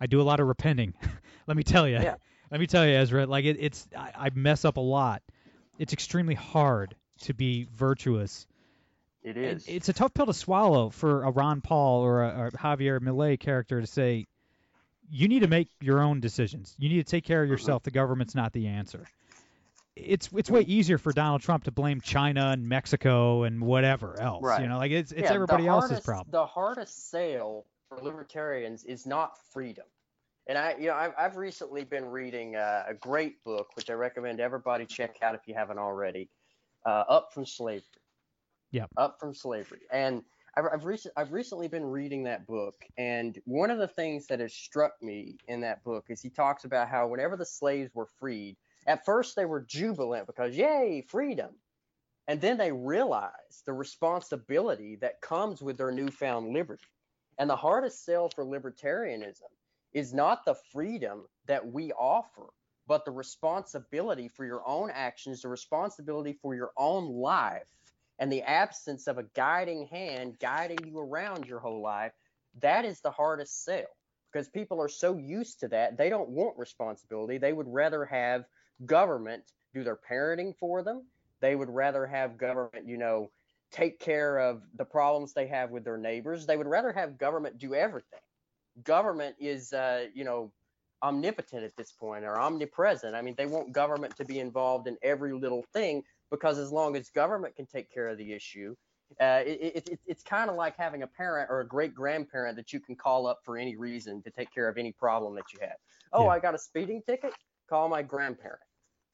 [0.00, 0.94] I do a lot of repenting.
[1.46, 1.94] Let me tell you.
[1.94, 2.16] Yeah.
[2.50, 3.26] Let me tell you, Ezra.
[3.26, 5.22] Like it, it's I, I mess up a lot.
[5.82, 8.46] It's extremely hard to be virtuous.
[9.24, 9.62] It And.
[9.66, 13.38] It's a tough pill to swallow for a Ron Paul or a, or Javier Milei
[13.38, 14.26] character to say,
[15.10, 16.74] you need to make your own decisions.
[16.78, 17.32] You need to take Mm-hmm.
[17.32, 17.82] care of yourself.
[17.82, 19.04] The government's not the answer.
[19.96, 24.42] It's it's way easier for Donald Trump to blame China and Mexico and whatever else.
[24.42, 24.62] Right.
[24.62, 26.28] You know, like it's it's Yeah, everybody else's hardest- problem.
[26.30, 29.84] The hardest sale for libertarians is not freedom.
[30.48, 33.92] And I, you know, I've, I've recently been reading uh, a great book, which I
[33.92, 36.28] recommend everybody check out if you haven't already,
[36.84, 37.84] uh, Up from Slavery.
[38.72, 38.90] Yep.
[38.96, 39.80] Up from Slavery.
[39.92, 40.22] And
[40.56, 42.74] I've, I've, recent, I've recently been reading that book.
[42.98, 46.64] And one of the things that has struck me in that book is he talks
[46.64, 51.50] about how whenever the slaves were freed, at first they were jubilant because, yay, freedom.
[52.26, 56.84] And then they realized the responsibility that comes with their newfound liberty.
[57.38, 59.48] And the hardest sell for libertarianism
[59.92, 62.48] is not the freedom that we offer,
[62.86, 67.68] but the responsibility for your own actions, the responsibility for your own life,
[68.18, 72.12] and the absence of a guiding hand guiding you around your whole life.
[72.60, 73.86] That is the hardest sell
[74.32, 75.96] because people are so used to that.
[75.96, 77.38] They don't want responsibility.
[77.38, 78.44] They would rather have
[78.84, 81.06] government do their parenting for them.
[81.40, 83.30] They would rather have government, you know,
[83.72, 86.46] take care of the problems they have with their neighbors.
[86.46, 88.20] They would rather have government do everything.
[88.84, 90.52] Government is, uh, you know,
[91.02, 93.14] omnipotent at this point or omnipresent.
[93.14, 96.96] I mean, they want government to be involved in every little thing because as long
[96.96, 98.74] as government can take care of the issue,
[99.20, 102.72] uh, it, it, it's kind of like having a parent or a great grandparent that
[102.72, 105.58] you can call up for any reason to take care of any problem that you
[105.60, 105.76] have.
[106.12, 106.30] Oh, Yeah.
[106.30, 107.34] I got a speeding ticket?
[107.68, 108.62] Call my grandparent.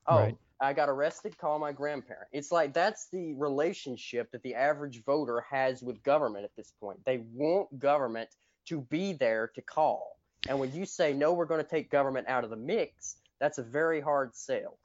[0.06, 0.36] Oh, Right.
[0.60, 1.38] I got arrested?
[1.38, 2.28] Call my grandparent.
[2.32, 7.04] It's like that's the relationship that the average voter has with government at this point.
[7.04, 8.28] They want government
[8.68, 10.16] to be there to call.
[10.48, 13.58] And when you say, no, we're going to take government out of the mix, that's
[13.58, 14.78] a very hard sell.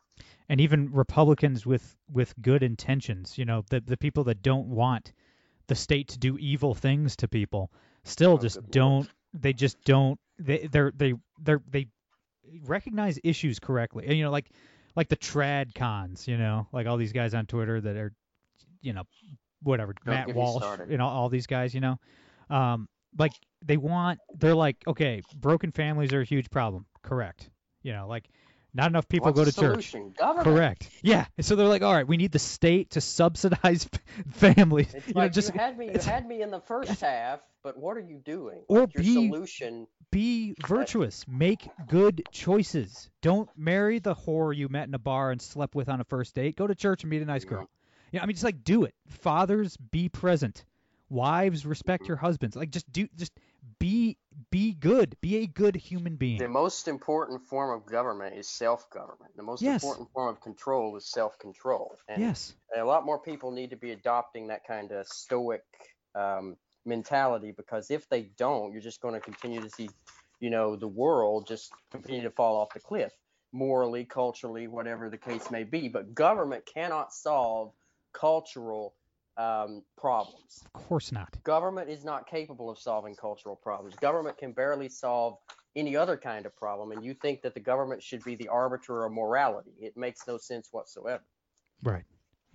[0.50, 5.13] and even Republicans with with good intentions, you know, the the people that don't want
[5.67, 7.72] the state to do evil things to people,
[8.04, 8.91] still just Oh, good don't.
[8.91, 9.08] lord.
[9.34, 10.19] They just don't.
[10.38, 11.88] They they're they they're they
[12.65, 14.06] recognize issues correctly.
[14.08, 14.50] And, you know, like
[14.96, 18.13] like the trad cons, you know, like all these guys on Twitter that are,
[18.82, 19.04] you know,
[19.63, 20.89] whatever, Don't Matt Walsh, started.
[20.91, 21.98] you know, all these guys, you know,
[22.50, 23.34] um, like
[23.65, 24.19] they want.
[24.38, 26.86] They're like, okay, broken families are a huge problem.
[27.02, 27.49] Correct.
[27.82, 28.30] You know, like
[28.73, 29.93] not enough people What's go to church.
[30.17, 30.43] Government.
[30.43, 30.89] Correct.
[31.04, 31.26] Yeah.
[31.38, 33.88] And so they're like, all right, we need the state to subsidize
[34.32, 34.93] families.
[34.93, 35.91] It's you know, like just you had me.
[35.93, 38.62] You had me in the first half, but what are you doing?
[38.67, 39.88] Or Like, your be- solution.
[40.12, 41.26] be virtuous.
[41.28, 43.10] Make good choices.
[43.21, 46.34] Don't marry the whore you met in a bar and slept with on a first
[46.34, 46.56] date.
[46.56, 47.56] Go to church and meet a nice mm-hmm.
[47.56, 47.69] girl.
[48.12, 48.95] Yeah, I mean, just like do it.
[49.10, 50.65] Fathers, be present.
[51.10, 52.12] Wives, respect mm-hmm.
[52.12, 52.56] your husbands.
[52.56, 53.34] Like just do, just
[53.80, 54.17] be,
[54.52, 55.15] be good.
[55.21, 56.39] Be a good human being.
[56.39, 59.36] The most important form of government is self-government.
[59.36, 59.84] The most Yes.
[59.84, 61.95] important form of control is self-control.
[62.08, 62.56] And Yes.
[62.76, 65.63] a lot more people need to be adopting that kind of stoic
[66.15, 69.89] um, mentality because if they don't, you're just going to continue to see,
[70.39, 73.12] you know, the world just continue to fall off the cliff,
[73.52, 75.88] morally, culturally, whatever the case may be.
[75.88, 77.73] But government cannot solve
[78.13, 78.95] cultural
[79.38, 80.63] um, problems.
[80.76, 81.36] Of course not.
[81.43, 83.96] Government is not capable of solving cultural problems.
[83.96, 85.38] Government can barely solve
[85.76, 89.06] any other kind of problem, and you think that the government should be the arbiter
[89.06, 89.74] of morality.
[89.80, 91.24] It makes no sense whatsoever.
[91.82, 92.04] Right.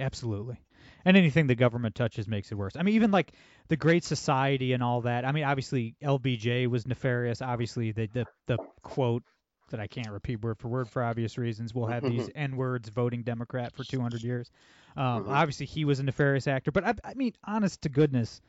[0.01, 0.57] Absolutely.
[1.05, 2.77] And anything the government touches makes it worse.
[2.77, 3.33] I mean, even like
[3.69, 5.25] the Great Society and all that.
[5.25, 7.43] I mean, obviously LBJ was nefarious.
[7.43, 9.25] Obviously, the the, the quote
[9.69, 11.75] that I can't repeat word for word for obvious reasons.
[11.75, 14.51] We'll have these N words voting Democrat for 200 years.
[14.97, 15.29] Um, Mhm.
[15.29, 16.71] Obviously, he was a nefarious actor.
[16.73, 18.41] But I, I mean, honest to goodness,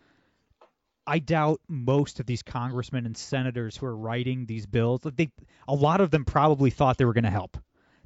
[1.07, 5.03] I doubt most of these congressmen and senators who are writing these bills.
[5.03, 5.31] Like they,
[5.67, 7.57] a lot of them probably thought they were going to help.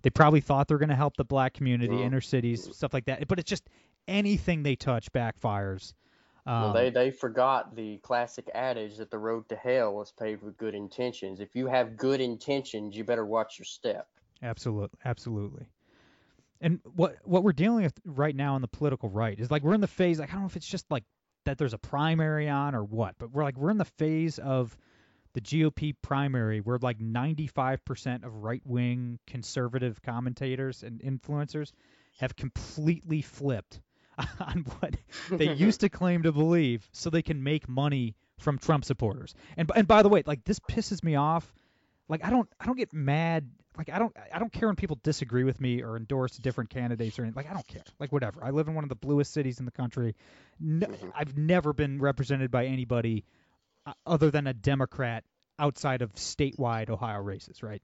[0.04, 2.94] They probably thought they were going to help the black community, Well, inner cities, stuff
[2.94, 3.28] like that.
[3.28, 3.70] But it's just
[4.08, 5.94] anything they touch backfires.
[6.46, 10.44] Um, Well, they, they forgot the classic adage that the road to hell is paved
[10.44, 11.40] with good intentions.
[11.40, 14.08] If you have good intentions, you better watch your step.
[14.42, 15.68] Absolutely, absolutely.
[16.60, 19.74] And what what we're dealing with right now in the political right is like we're
[19.74, 20.20] in the phase.
[20.20, 21.04] Like I don't know if it's just like
[21.46, 24.78] that there's a primary on or what, but we're like we're in the phase of
[25.34, 31.72] the GOP primary where like 95% of right wing conservative commentators and influencers
[32.20, 33.82] have completely flipped
[34.40, 34.96] on what
[35.32, 39.34] they used to claim to believe so they can make money from Trump supporters.
[39.58, 41.54] And and by the way, like this pisses me off.
[42.10, 43.50] Like I don't I don't get mad.
[43.78, 47.18] Like I don't I don't care when people disagree with me or endorse different candidates
[47.18, 47.36] or anything.
[47.36, 47.84] Like I don't care.
[48.00, 48.44] Like whatever.
[48.44, 50.16] I live in one of the bluest cities in the country.
[50.60, 53.26] No, I've never been represented by anybody
[53.86, 55.24] uh, other than a Democrat
[55.58, 57.82] outside of statewide Ohio races, right?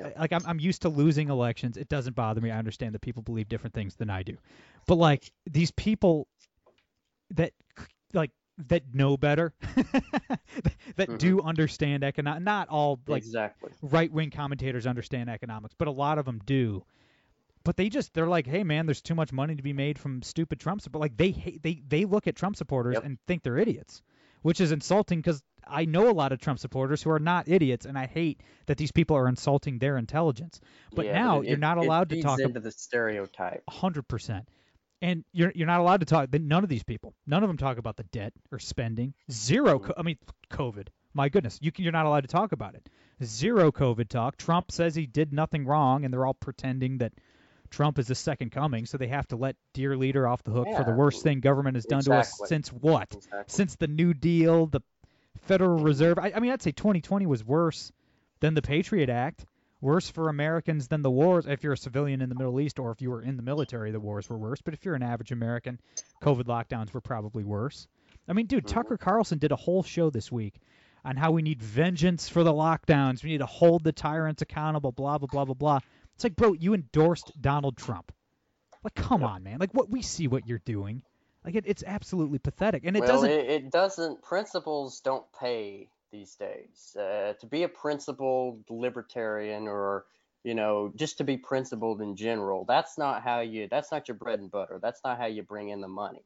[0.00, 0.10] Yeah.
[0.18, 1.76] Like I'm I'm used to losing elections.
[1.76, 2.50] It doesn't bother me.
[2.50, 4.36] I understand that people believe different things than I do.
[4.86, 6.26] But like these people
[7.30, 7.52] that
[8.12, 8.30] like
[8.68, 9.54] that know better
[10.96, 11.18] that Mhm.
[11.18, 13.70] do understand economic not all like exactly.
[13.82, 16.84] right wing commentators understand economics, but a lot of them do.
[17.64, 20.22] But they just they're like, hey man, there's too much money to be made from
[20.22, 21.00] stupid Trump support.
[21.00, 23.04] Like they hate they they look at Trump supporters Yep.
[23.04, 24.02] and think they're idiots,
[24.42, 27.86] which is insulting because I know a lot of Trump supporters who are not idiots,
[27.86, 30.60] and I hate that these people are insulting their intelligence.
[30.92, 33.62] But Yeah, now it- you're not allowed to talk into the stereotype.
[33.68, 34.48] hundred percent.
[35.02, 36.30] And you're you're not allowed to talk.
[36.32, 39.14] None of these people, none of them talk about the debt or spending.
[39.30, 39.78] Zero.
[39.78, 39.86] Mm-hmm.
[39.86, 40.18] Co- I mean,
[40.50, 40.88] COVID.
[41.14, 42.88] My goodness, you can, you're not allowed to talk about it.
[43.24, 44.36] Zero COVID talk.
[44.36, 47.12] Trump says he did nothing wrong, and they're all pretending that
[47.70, 48.86] Trump is the second coming.
[48.86, 51.76] So they have to let dear leader off the hook for the worst thing government
[51.76, 53.14] has done to us since what?
[53.14, 53.44] Exactly.
[53.46, 54.80] Since the New Deal, the
[55.42, 56.18] Federal Reserve.
[56.18, 57.92] I, I mean, I'd say 2020 was worse
[58.40, 59.44] than the Patriot Act.
[59.82, 61.46] Worse for Americans than the wars.
[61.46, 63.92] If you're a civilian in the Middle East or if you were in the military,
[63.92, 64.60] the wars were worse.
[64.60, 65.80] But if you're an average American,
[66.22, 67.88] COVID lockdowns were probably worse.
[68.28, 69.04] I mean, dude, Tucker mm-hmm.
[69.04, 70.54] Carlson did a whole show this week
[71.04, 73.24] on how we need vengeance for the lockdowns.
[73.24, 75.78] We need to hold the tyrants accountable, blah, blah, blah, blah, blah.
[76.20, 78.12] It's like, bro, you endorsed Donald Trump.
[78.84, 79.56] Like, come on, man.
[79.58, 81.02] Like, what we see what you're doing.
[81.46, 82.84] Like, it, it's absolutely pathetic.
[82.84, 83.30] And it well, doesn't.
[83.30, 84.20] It, it doesn't.
[84.20, 86.94] Principles don't pay these days.
[86.94, 90.04] Uh, to be a principled libertarian or
[90.44, 93.66] you know just to be principled in general, that's not how you.
[93.70, 94.78] That's not your bread and butter.
[94.82, 96.24] That's not how you bring in the money.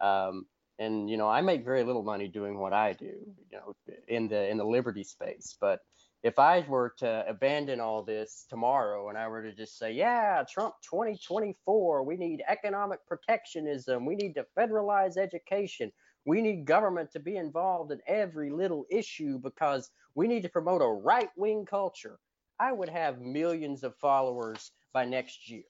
[0.00, 0.46] Um,
[0.80, 3.76] and you know I make very little money doing what I do, you know,
[4.08, 5.56] in the in the liberty space.
[5.60, 5.82] But
[6.22, 10.44] if I were to abandon all this tomorrow and I were to just say, yeah,
[10.50, 15.90] Trump 2024, we need economic protectionism, we need to federalize education,
[16.26, 20.82] we need government to be involved in every little issue because we need to promote
[20.82, 22.18] a right wing culture,
[22.58, 25.62] I would have millions of followers by next year.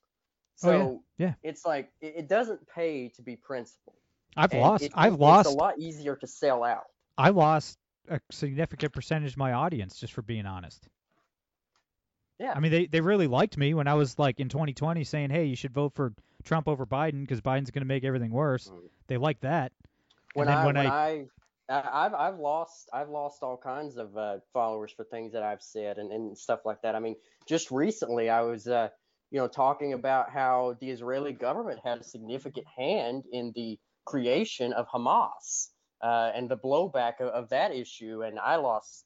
[0.57, 1.27] So oh, yeah.
[1.27, 1.35] yeah.
[1.43, 3.97] it's like it, it, doesn't pay to be principled.
[4.37, 4.85] I've and lost.
[4.85, 5.47] It, I've lost.
[5.47, 6.85] It's a lot easier to sell out.
[7.17, 7.79] I lost
[8.11, 10.87] a significant percentage of my audience, just for being honest.
[12.39, 12.53] Yeah.
[12.55, 15.45] I mean, they, they really liked me when I was like in 2020 saying, hey,
[15.45, 18.69] you should vote for Trump over Biden because Biden's going to make everything worse.
[18.69, 18.81] Mm.
[19.09, 19.73] They liked that.
[20.35, 21.27] When I when, when I,
[21.69, 25.63] I have I've lost I've lost all kinds of uh, followers for things that I've
[25.63, 26.95] said and, and stuff like that.
[26.95, 28.89] I mean, just recently I was uh,
[29.31, 34.73] you know talking about how the Israeli government had a significant hand in the creation
[34.73, 35.69] of Hamas
[36.03, 38.23] uh, and the blowback of, of, that issue.
[38.23, 39.05] And I lost,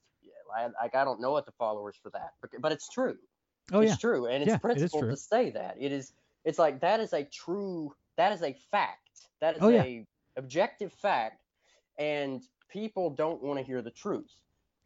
[0.55, 3.17] I, like, I don't know what the followers for that, but, but it's true.
[3.71, 3.97] Oh, it's yeah.
[3.97, 4.27] true.
[4.27, 5.75] And it's yeah, principle it to say that.
[5.79, 8.99] It is, it's like, that is a true, that is a fact.
[9.41, 9.83] That is oh, yeah.
[9.83, 11.41] a objective fact.
[11.97, 14.31] And people don't want to hear the truth.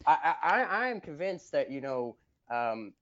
[0.08, 2.16] I, I, I am convinced that, you know,
[2.50, 2.94] um,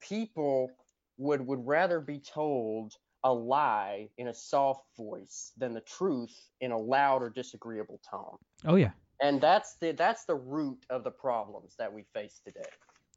[0.00, 0.70] people
[1.18, 6.70] would, would rather be told a lie in a soft voice than the truth in
[6.70, 8.36] a loud or disagreeable tone.
[8.64, 8.90] Oh yeah.
[9.20, 12.68] And that's the that's the root of the problems that we face today.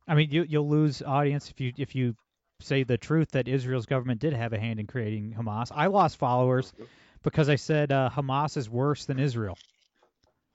[0.07, 2.15] I mean, you you'll lose audience if you if you
[2.59, 5.71] say the truth that Israel's government did have a hand in creating Hamas.
[5.73, 6.85] I lost followers mm-hmm.
[7.23, 9.57] because I said uh, Hamas is worse than Israel,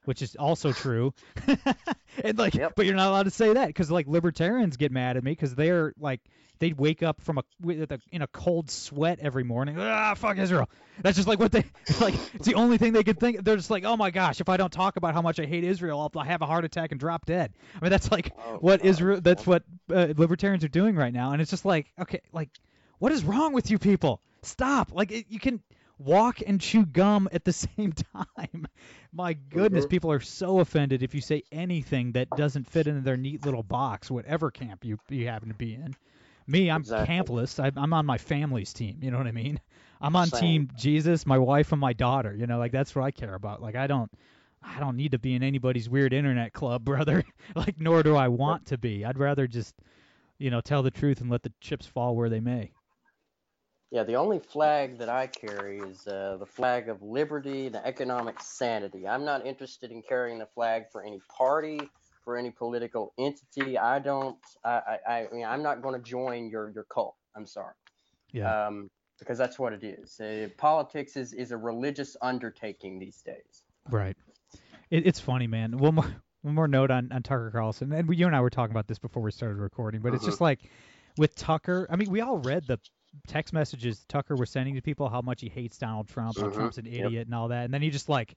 [0.07, 1.13] which is also true.
[2.25, 2.73] and like, yep.
[2.75, 5.55] but you're not allowed to say that because like libertarians get mad at me because
[5.55, 6.21] they're like
[6.59, 9.77] they'd wake up from a, a in a cold sweat every morning.
[9.79, 10.69] Ah, fuck Israel.
[11.03, 11.65] That's just like what they
[12.01, 12.15] like.
[12.35, 13.45] It's the only thing they could think.
[13.45, 15.65] They're just like, oh my gosh, if I don't talk about how much I hate
[15.65, 17.53] Israel, I'll have a heart attack and drop dead.
[17.75, 18.89] I mean, that's like oh, what God.
[18.89, 19.21] Israel.
[19.21, 22.51] That's what uh, libertarians are doing right now, and it's just like, okay, like,
[22.99, 24.21] what is wrong with you people?
[24.43, 24.93] Stop.
[24.93, 25.61] Like, it, you can
[25.99, 28.67] walk and chew gum at the same time.
[29.13, 29.91] My goodness, mm-hmm.
[29.91, 33.63] people are so offended if you say anything that doesn't fit into their neat little
[33.63, 35.95] box, whatever camp you you happen to be in.
[36.47, 37.07] Me, I'm exactly.
[37.07, 37.59] campless.
[37.59, 38.99] I, I'm on my family's team.
[39.03, 39.59] You know what I mean?
[40.01, 40.41] I'm on Same.
[40.41, 42.35] team Jesus, my wife, and my daughter.
[42.35, 43.63] You know, like that's what I care about.
[43.63, 44.11] Like I don't,
[44.63, 47.25] I don't need to be in anybody's weird internet club, brother.
[47.55, 49.05] like nor do I want to be.
[49.05, 49.75] I'd rather just,
[50.39, 52.71] you know, tell the truth and let the chips fall where they may.
[53.91, 58.41] Yeah, the only flag that I carry is uh, the flag of liberty and economic
[58.41, 59.07] sanity.
[59.07, 61.81] I'm not interested in carrying the flag for any party
[62.25, 63.79] for any political entity.
[63.79, 64.37] I don't.
[64.65, 64.99] I.
[65.09, 67.15] I, I mean, I'm not going to join your your cult.
[67.37, 67.75] I'm sorry.
[68.33, 68.67] Yeah.
[68.67, 70.21] Um, because that's what it is.
[70.21, 73.63] Uh, politics is is a religious undertaking these days.
[73.89, 74.17] Right.
[74.91, 75.79] It, it's funny, man.
[75.79, 78.51] One more one more note on on Tucker Carlson, and we, you and I were
[78.51, 80.61] talking about this before we started recording, but it's just like
[81.17, 81.87] with Tucker.
[81.89, 82.79] I mean, we all read the
[83.27, 86.55] text messages Tucker was sending to people how much he hates Donald Trump, how Mhm.
[86.55, 87.27] Trump's an idiot, Yep.
[87.27, 88.37] and all that, and then he just like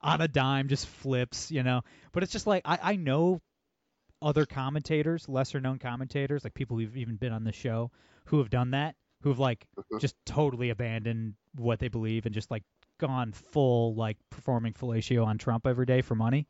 [0.00, 1.82] on a dime just flips, you know.
[2.12, 3.40] But it's just like I, I know
[4.22, 7.90] other commentators, lesser known commentators, like people who've even been on the show,
[8.26, 10.00] who have done that, who've like Mhm.
[10.00, 12.62] just totally abandoned what they believe and just like
[12.98, 16.46] gone full like performing fellatio on Trump every day for money.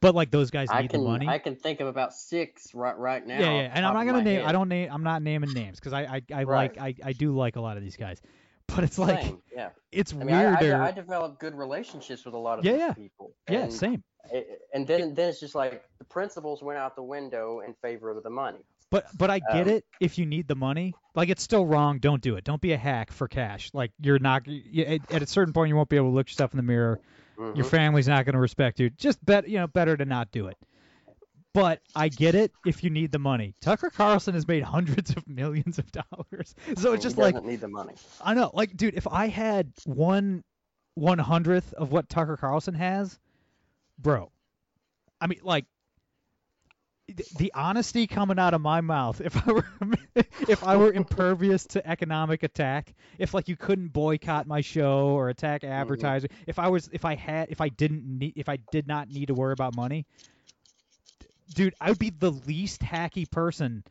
[0.00, 1.28] But like those guys I need can the money.
[1.28, 3.38] I can think of about six right right now.
[3.38, 4.40] yeah, yeah, and I'm not gonna name.
[4.40, 4.48] head.
[4.48, 4.88] I don't name.
[4.90, 6.76] I'm not naming names because I I, I Right.
[6.76, 8.20] like I, I do like a lot of these guys.
[8.72, 9.70] But it's like Same, yeah.
[9.90, 10.80] it's I mean, I, weirder.
[10.80, 12.92] I, I developed good relationships with a lot of Yeah, yeah.
[12.92, 13.32] people.
[13.48, 14.04] yeah, same.
[14.72, 18.22] And then then it's just like the principles went out the window in favor of
[18.22, 18.60] the money.
[18.90, 20.94] But but I get Um, it if you need the money.
[21.16, 21.98] Like it's still wrong.
[21.98, 22.44] Don't do it.
[22.44, 23.70] Don't be a hack for cash.
[23.74, 26.28] Like you're not you, at, at a certain point you won't be able to look
[26.28, 27.00] yourself in the mirror.
[27.40, 27.70] Your Mhm.
[27.70, 28.90] family's not going to respect you.
[28.90, 30.56] Just bet you know better to not do it.
[31.52, 33.54] But I get it if you need the money.
[33.60, 36.54] Tucker Carlson has made hundreds of millions of dollars.
[36.76, 37.94] So it's He just like doesn't need the money.
[38.20, 40.44] I know, like, dude, if I had one
[40.94, 43.18] one hundredth of what Tucker Carlson has,
[43.98, 44.30] bro,
[45.20, 45.64] I mean, like,
[47.36, 49.66] the honesty coming out of my mouth, if I were
[50.48, 55.28] if I were impervious to economic attack, if like you couldn't boycott my show or
[55.28, 55.72] attack mm-hmm.
[55.72, 59.08] advertising, if I was if I had if I didn't need if I did not
[59.08, 60.06] need to worry about money,
[61.54, 63.84] dude, I would be the least hacky person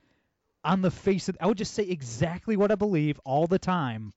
[0.64, 4.14] on the face of I would just say exactly what I believe all the time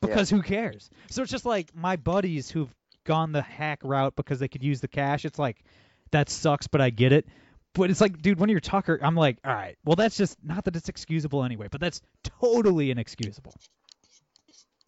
[0.00, 0.90] because who cares?
[1.10, 2.72] So it's just like my buddies who've
[3.04, 5.24] gone the hack route because they could use the cash.
[5.24, 5.62] It's like
[6.10, 7.26] that sucks, but I get it.
[7.74, 10.64] But it's like, dude, when you're Tucker, I'm like, all right, well, that's just not
[10.64, 13.54] that it's excusable anyway, but that's totally inexcusable.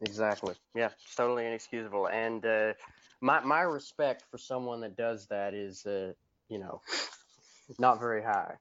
[0.01, 0.55] Exactly.
[0.75, 2.09] Yeah, it's totally inexcusable.
[2.09, 2.73] And uh,
[3.21, 6.13] my my respect for someone that does that is, uh,
[6.49, 6.81] you know,
[7.79, 8.57] not very high.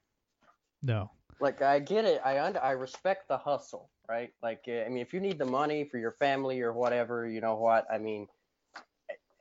[0.84, 1.12] No.
[1.40, 2.22] Like I get it.
[2.24, 4.32] I under, I respect the hustle, right?
[4.44, 7.42] Like uh, I mean, if you need the money for your family or whatever, you
[7.42, 7.88] know what?
[7.92, 8.28] I mean,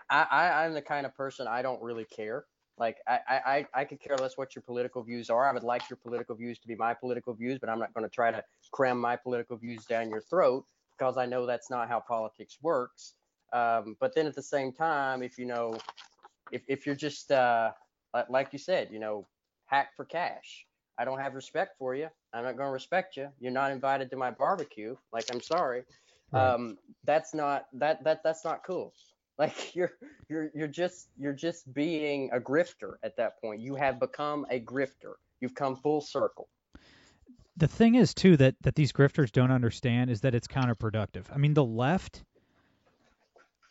[0.08, 2.46] I, I I'm the kind of person I don't really care.
[2.80, 5.46] Like I, I I could care less what your political views are.
[5.48, 8.06] I would like your political views to be my political views, but I'm not going
[8.06, 10.64] to try to cram my political views down your throat
[10.98, 13.14] because I know that's not how politics works.
[13.52, 15.76] Um, but then at the same time, if you know,
[16.50, 17.72] if, if you're just uh,
[18.30, 19.26] like you said, you know,
[19.66, 20.66] hack for cash,
[20.98, 22.08] I don't have respect for you.
[22.32, 23.28] I'm not going to respect you.
[23.40, 24.96] You're not invited to my barbecue.
[25.12, 25.82] Like I'm sorry.
[26.32, 28.94] Um, that's not that that that's not cool.
[29.40, 29.92] Like you're
[30.28, 33.60] you're you're just you're just being a grifter at that point.
[33.60, 35.14] You have become a grifter.
[35.40, 36.48] You've come full circle
[37.60, 41.24] the thing is too that that these grifters don't understand is that it's counterproductive.
[41.32, 42.24] I mean, the left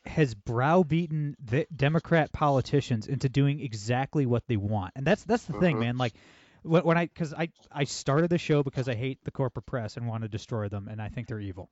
[0.06, 5.54] has browbeaten the Democrat politicians into doing exactly what they want, and that's that's the
[5.54, 5.86] thing, mm-hmm.
[5.86, 5.98] man.
[5.98, 6.14] Like
[6.62, 9.98] when, when I because I I started the show because I hate the corporate press
[9.98, 11.70] and want to destroy them, and I think they're evil.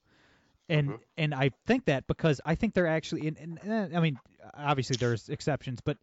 [0.69, 1.01] And mm-hmm.
[1.17, 4.19] and I think that because I think they're actually and, and, and I mean
[4.53, 5.97] obviously there's exceptions, but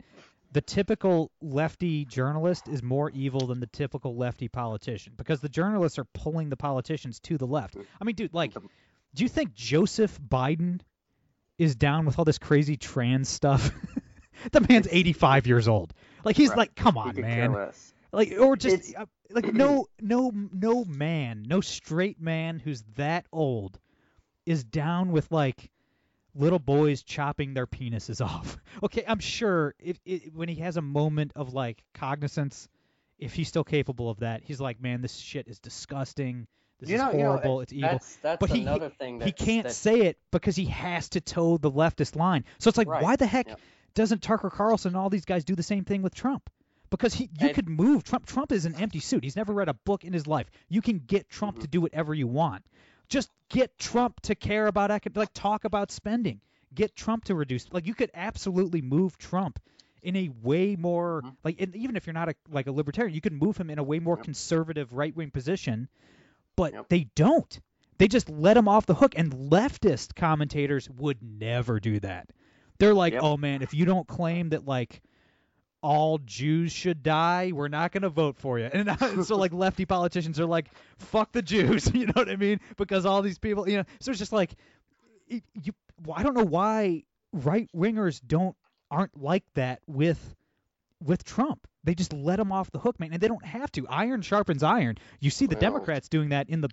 [0.53, 5.99] the typical lefty journalist is more evil than the typical lefty politician because the journalists
[5.99, 7.77] are pulling the politicians to the left.
[8.01, 10.81] I mean, dude, like, do you think Joseph Biden
[11.59, 13.73] is down with all this crazy trans stuff?
[14.53, 15.93] the man's 85 years old.
[16.25, 16.59] Like, he's right.
[16.59, 17.73] like, come on, man.
[18.13, 23.81] Like, or just uh, like no, no, no man, no straight man who's that old
[24.47, 25.71] is down with like
[26.35, 28.57] little boys chopping their penises off.
[28.83, 32.69] Okay, I'm sure if, if, when he has a moment of like cognizance,
[33.19, 36.47] if he's still capable of that, he's like, man, this shit is disgusting.
[36.81, 37.51] This you is know, horrible.
[37.51, 37.91] You know, it's evil.
[37.91, 39.21] That's, that's but he, another thing.
[39.21, 42.45] he can't say it because he has to toe the leftist line.
[42.59, 43.03] So it's like, right.
[43.03, 43.61] why the heck yep.
[43.95, 46.51] doesn't Tucker Carlson and all these guys do the same thing with Trump?
[46.91, 48.27] Because he, you and, could move Trump.
[48.27, 49.25] Trump is an empty suit.
[49.25, 50.47] He's never read a book in his life.
[50.69, 51.63] You can get Trump mm-hmm.
[51.63, 52.65] to do whatever you want.
[53.09, 56.41] Just get Trump to care about like talk about spending.
[56.75, 59.61] Get Trump to reduce like you could absolutely move Trump
[60.03, 61.31] in a way more mm-hmm.
[61.43, 63.83] like even if you're not a like a libertarian, you could move him in a
[63.83, 64.25] way more yep.
[64.25, 65.89] conservative right wing position.
[66.57, 66.89] But yep.
[66.89, 67.61] they don't.
[67.99, 72.29] They just let him off the hook and leftist commentators would never do that.
[72.79, 73.23] They're like, yep.
[73.23, 75.01] "Oh man, if you don't claim that like
[75.85, 78.65] all Jews should die, we're not going to vote for you.
[78.73, 80.67] And, and so like lefty politicians are like,
[80.99, 82.59] fuck the Jews, you know what I mean?
[82.77, 84.57] Because all these people, you know, so it's just like
[85.29, 85.73] you
[86.15, 88.57] I don't know why right wingers don't
[88.91, 90.35] aren't like that with
[91.03, 91.67] with Trump.
[91.85, 93.87] They just let him off the hook, man, and they don't have to.
[93.89, 94.97] Iron sharpens iron.
[95.21, 96.71] You see the well, Democrats doing that in the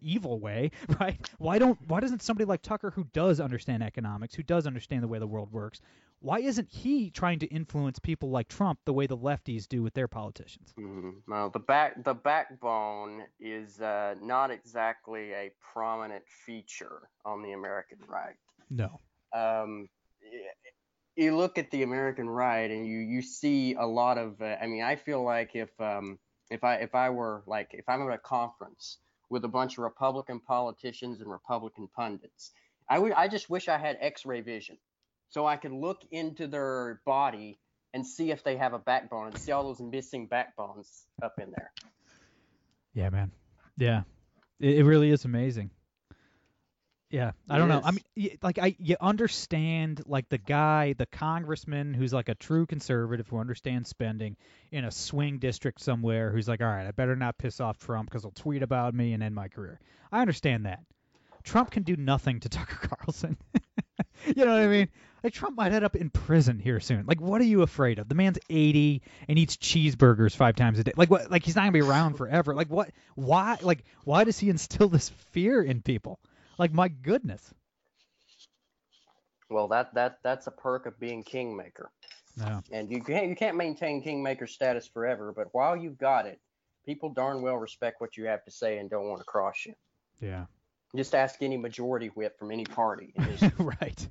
[0.00, 0.70] evil way,
[1.00, 1.18] right?
[1.38, 5.08] Why don't why doesn't somebody like Tucker who does understand economics, who does understand the
[5.08, 5.80] way the world works,
[6.20, 9.94] why isn't he trying to influence people like Trump the way the lefties do with
[9.94, 10.74] their politicians?
[10.78, 11.10] Mm-hmm.
[11.30, 17.98] Well, the back the backbone is uh, not exactly a prominent feature on the American
[18.08, 18.36] right.
[18.70, 19.00] No.
[19.32, 19.88] Um,
[21.16, 24.40] you look at the American right and you you see a lot of.
[24.40, 26.18] Uh, I mean, I feel like if um,
[26.50, 28.98] if I if I were like if I'm at a conference
[29.30, 32.52] with a bunch of Republican politicians and Republican pundits.
[32.88, 34.78] I would I just wish I had X-ray vision
[35.28, 37.58] so I could look into their body
[37.94, 41.50] and see if they have a backbone and see all those missing backbones up in
[41.50, 41.72] there.
[42.94, 43.30] Yeah, man.
[43.76, 44.02] Yeah,
[44.60, 45.70] it, it really is amazing.
[47.10, 47.80] Yeah, I don't know.
[47.82, 52.66] I mean, like I you understand like the guy, the congressman who's like a true
[52.66, 54.36] conservative who understands spending
[54.70, 58.10] in a swing district somewhere who's like, "All right, I better not piss off Trump
[58.10, 59.80] cuz he'll tweet about me and end my career."
[60.12, 60.80] I understand that.
[61.44, 63.38] Trump can do nothing to Tucker Carlson.
[64.26, 64.88] you know what I mean?
[65.24, 67.06] Like Trump might end up in prison here soon.
[67.06, 68.08] Like what are you afraid of?
[68.10, 70.92] The man's 80 and eats cheeseburgers 5 times a day.
[70.94, 72.54] Like what like he's not going to be around forever.
[72.54, 76.20] Like what why like why does he instill this fear in people?
[76.58, 77.54] Like my goodness.
[79.50, 81.90] Well, that that that's a perk of being kingmaker.
[82.36, 82.60] Yeah.
[82.70, 86.40] And you can't you can't maintain kingmaker status forever, but while you've got it,
[86.84, 89.74] people darn well respect what you have to say and don't want to cross you.
[90.20, 90.46] Yeah.
[90.96, 93.14] Just ask any majority whip from any party.
[93.58, 94.08] right.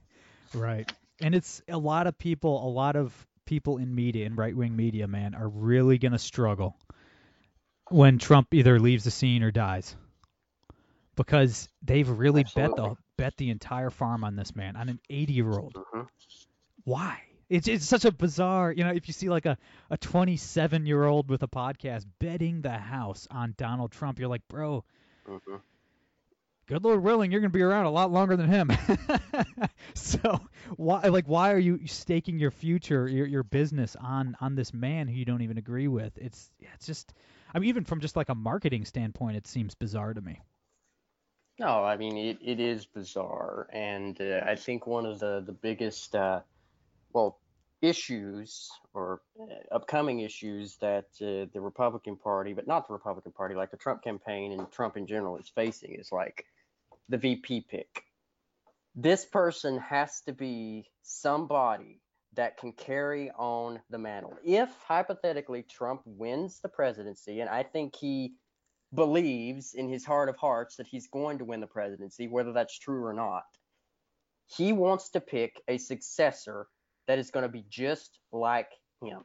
[0.53, 0.91] Right.
[1.21, 3.13] And it's a lot of people, a lot of
[3.45, 6.77] people in media in right wing media, man, are really going to struggle
[7.89, 9.95] when Trump either leaves the scene or dies
[11.17, 12.63] because they've really Absolutely.
[12.63, 15.75] bet the bet the entire farm on this man, on an 80 year old.
[15.75, 16.03] Mm-hmm.
[16.85, 17.21] Why?
[17.49, 19.57] It's it's such a bizarre, you know, if you see like a
[19.91, 24.47] a 27 year old with a podcast betting the house on Donald Trump, you're like,
[24.49, 24.85] bro,
[25.27, 25.57] hmm
[26.67, 28.71] good Lord willing, you're gonna be around a lot longer than him.
[29.95, 30.39] so
[30.77, 35.07] why like why are you staking your future, your your business on on this man
[35.07, 36.17] who you don't even agree with?
[36.17, 37.13] It's it's just
[37.53, 40.41] I mean even from just like a marketing standpoint, it seems bizarre to me.
[41.59, 45.51] No, I mean it, it is bizarre, and uh, I think one of the the
[45.53, 46.41] biggest, uh,
[47.13, 47.39] well,
[47.81, 53.55] issues or uh, upcoming issues that uh, the Republican Party, but not the Republican Party,
[53.55, 56.45] like the Trump campaign and Trump in general, is facing is like
[57.09, 58.03] the VP pick.
[58.95, 62.01] This person has to be somebody
[62.33, 64.37] that can carry on the mantle.
[64.43, 68.33] If hypothetically Trump wins the presidency, and I think he
[68.93, 72.77] believes in his heart of hearts that he's going to win the presidency, whether that's
[72.77, 73.43] true or not,
[74.45, 76.67] he wants to pick a successor
[77.07, 78.71] that is going to be just like
[79.01, 79.23] him.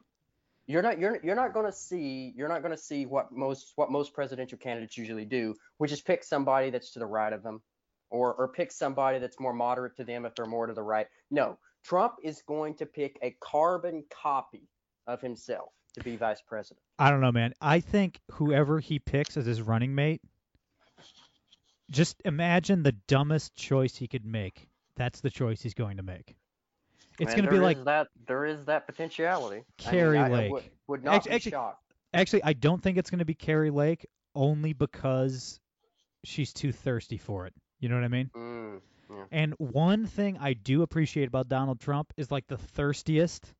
[0.67, 3.73] You're not you're you're not going to see you're not going to see what most
[3.77, 7.43] what most presidential candidates usually do, which is pick somebody that's to the right of
[7.43, 7.63] them,
[8.11, 11.09] or or pick somebody that's more moderate to them if they're more to the right.
[11.31, 14.69] No, Trump is going to pick a carbon copy
[15.09, 16.81] of himself to be vice president.
[16.99, 17.53] I don't know, man.
[17.61, 20.21] I think whoever he picks as his running mate,
[21.91, 24.69] just imagine the dumbest choice he could make.
[24.97, 26.35] That's the choice he's going to make.
[27.19, 29.65] It's going to be like that there is that potentiality.
[29.77, 30.53] Kari I, mean, I- I Lake.
[30.53, 31.79] would, would not Actu- be actually- shocked.
[32.15, 35.59] Actually, I don't think it's going to be Kari Lake only because
[36.25, 37.55] she's too thirsty for it.
[37.81, 38.31] You know what I mean?
[38.37, 39.25] Mm, yeah.
[39.33, 43.55] And one thing I do appreciate about Donald Trump is like the thirstiest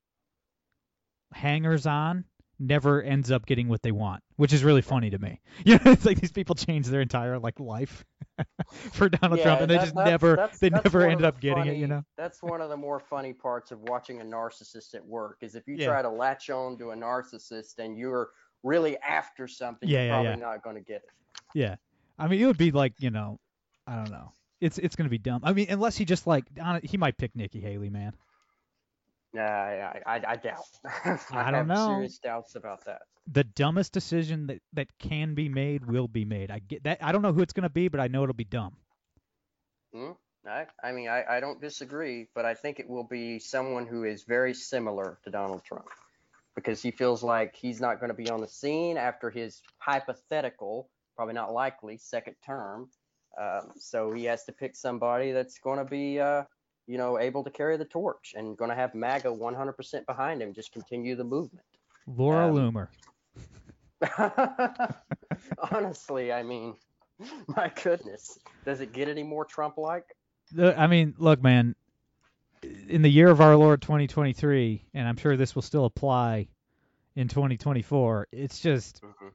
[1.33, 2.25] hangers on
[2.59, 5.41] never ends up getting what they want, which is really funny to me.
[5.65, 8.05] You know, it's like these people change their entire like life
[8.93, 11.13] for Donald Yeah, Trump and they just that's- never that's- they that's never one of
[11.13, 12.05] ended the up getting it, you know.
[12.17, 15.67] That's one of the more funny parts of watching a narcissist at work is if
[15.67, 15.87] you Yeah.
[15.89, 18.31] try to latch on to a narcissist and you're
[18.63, 20.37] really after something, Yeah, you're yeah, probably yeah.
[20.37, 21.11] not going to get it.
[21.55, 21.77] Yeah.
[22.19, 23.39] I mean, it would be like, you know,
[23.87, 24.33] I don't know.
[24.61, 25.41] It's it's going to be dumb.
[25.43, 26.45] I mean, unless he just like
[26.85, 28.13] he might pick Nikki Haley, man.
[29.35, 30.67] Nah, I, I, I doubt.
[30.85, 31.89] I, I don't have know.
[31.89, 33.03] serious doubts about that.
[33.27, 36.51] the dumbest decision that that can be made will be made.
[36.51, 36.99] I get that.
[37.03, 38.77] I don't know who it's going to be, but I know it'll be dumb.
[39.95, 40.13] Hmm?
[40.47, 44.05] I, I mean, I, I don't disagree, but I think it will be someone who
[44.05, 45.87] is very similar to Donald Trump
[46.55, 50.89] because he feels like he's not going to be on the scene after his hypothetical,
[51.17, 52.89] probably not likely, second term.
[53.41, 56.43] Um, so he has to pick somebody that's going to be, uh,
[56.87, 60.53] you know, able to carry the torch and going to have MAGA 100% behind him,
[60.53, 61.65] just continue the movement.
[62.07, 62.89] Laura Um, Loomer.
[65.73, 66.75] Honestly, I mean,
[67.49, 70.05] my goodness, does it get any more Trump-like?
[70.59, 71.75] I mean, look, man.
[72.89, 76.49] In the year of our Lord 2023, and I'm sure this will still apply
[77.17, 78.29] in 2024.
[78.33, 79.33] It's just Mhm.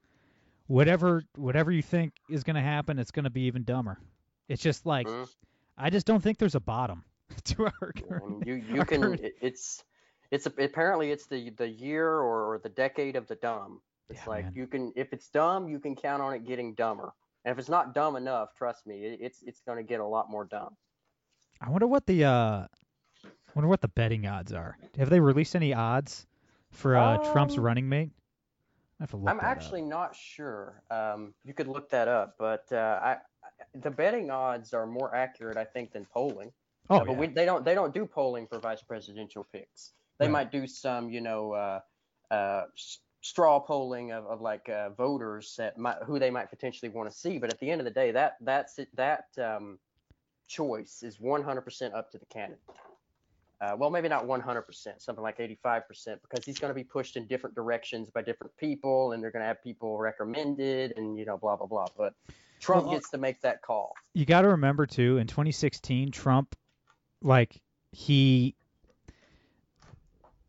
[0.67, 3.99] whatever whatever you think is going to happen, it's going to be even dumber.
[4.47, 5.29] It's just like Mhm.
[5.77, 7.03] I just don't think there's a bottom
[7.45, 8.45] to our current.
[8.47, 9.83] you you can current- it's
[10.31, 13.81] it's apparently it's the the year or, or the decade of the dumb.
[14.09, 14.53] It's Yeah, like man.
[14.55, 17.13] you can if it's dumb, you can count on it getting dumber.
[17.45, 20.05] And if it's not dumb enough, trust me, it, it's it's going to get a
[20.05, 20.75] lot more dumb.
[21.61, 22.67] I wonder what the uh,
[23.55, 24.77] wonder what the betting odds are.
[24.97, 26.25] Have they released any odds
[26.71, 28.11] for uh, Trump's Um, running mate?
[28.99, 29.51] I have to look I'm that up.
[29.51, 30.81] actually not sure.
[30.89, 33.17] Um, you could look that up, but uh, I-
[33.75, 36.51] the betting odds are more accurate, I think, than polling.
[36.89, 37.19] Oh Uh, but yeah.
[37.19, 39.93] we, they don't they don't do polling for vice presidential picks.
[40.19, 40.31] They Right.
[40.31, 41.79] might do some, you know, uh,
[42.31, 42.63] uh,
[43.21, 47.15] straw polling of, of like uh, voters that might, who they might potentially want to
[47.15, 47.37] see.
[47.37, 49.79] But at the end of the day, that that's it, that um,
[50.47, 52.61] choice is 100% up to the candidate.
[53.59, 57.25] Uh, well, maybe not 100%, something like 85%, because he's going to be pushed in
[57.25, 61.37] different directions by different people, and they're going to have people recommended, and you know,
[61.37, 61.87] blah blah blah.
[61.97, 62.13] But
[62.59, 63.93] Trump Well, gets to make that call.
[64.13, 66.55] you got to remember too in 2016 trump
[67.21, 67.61] like
[67.91, 68.55] he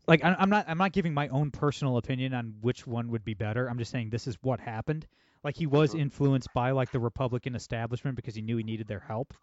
[0.09, 3.35] like i'm not i'm not giving my own personal opinion on which one would be
[3.35, 3.69] better.
[3.69, 5.07] I'm just saying this is what happened.
[5.43, 8.99] Like he was influenced by like the republican establishment because he knew he needed their
[8.99, 9.33] help.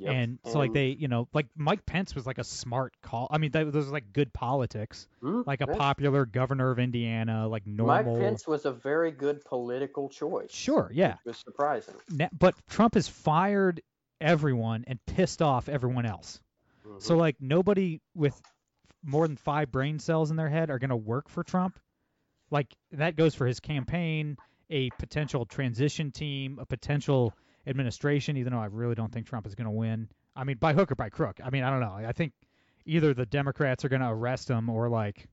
[0.00, 0.14] Yep.
[0.14, 3.26] and so like they you know like mike pence was like a smart call.
[3.32, 5.08] I mean that those was like good politics.
[5.20, 9.44] Hmm, like a popular governor of indiana like normal Mike Pence was a very good
[9.44, 10.52] political choice.
[10.52, 11.16] sure yeah.
[11.24, 11.94] Which was surprising.
[12.38, 13.82] But trump has fired
[14.20, 16.40] everyone and pissed off everyone else
[16.98, 17.18] So Mhm.
[17.18, 18.40] like nobody with
[19.04, 21.78] more than five brain cells in their head are going to work for Trump.
[22.50, 24.36] Like that goes for his campaign,
[24.70, 27.34] a potential transition team, a potential
[27.66, 28.36] administration.
[28.36, 30.08] Even though I really don't think Trump is going to win.
[30.34, 31.40] I mean, by hook or by crook.
[31.44, 31.94] I mean, I don't know.
[31.94, 32.32] I think
[32.86, 35.26] either the Democrats are going to arrest him or like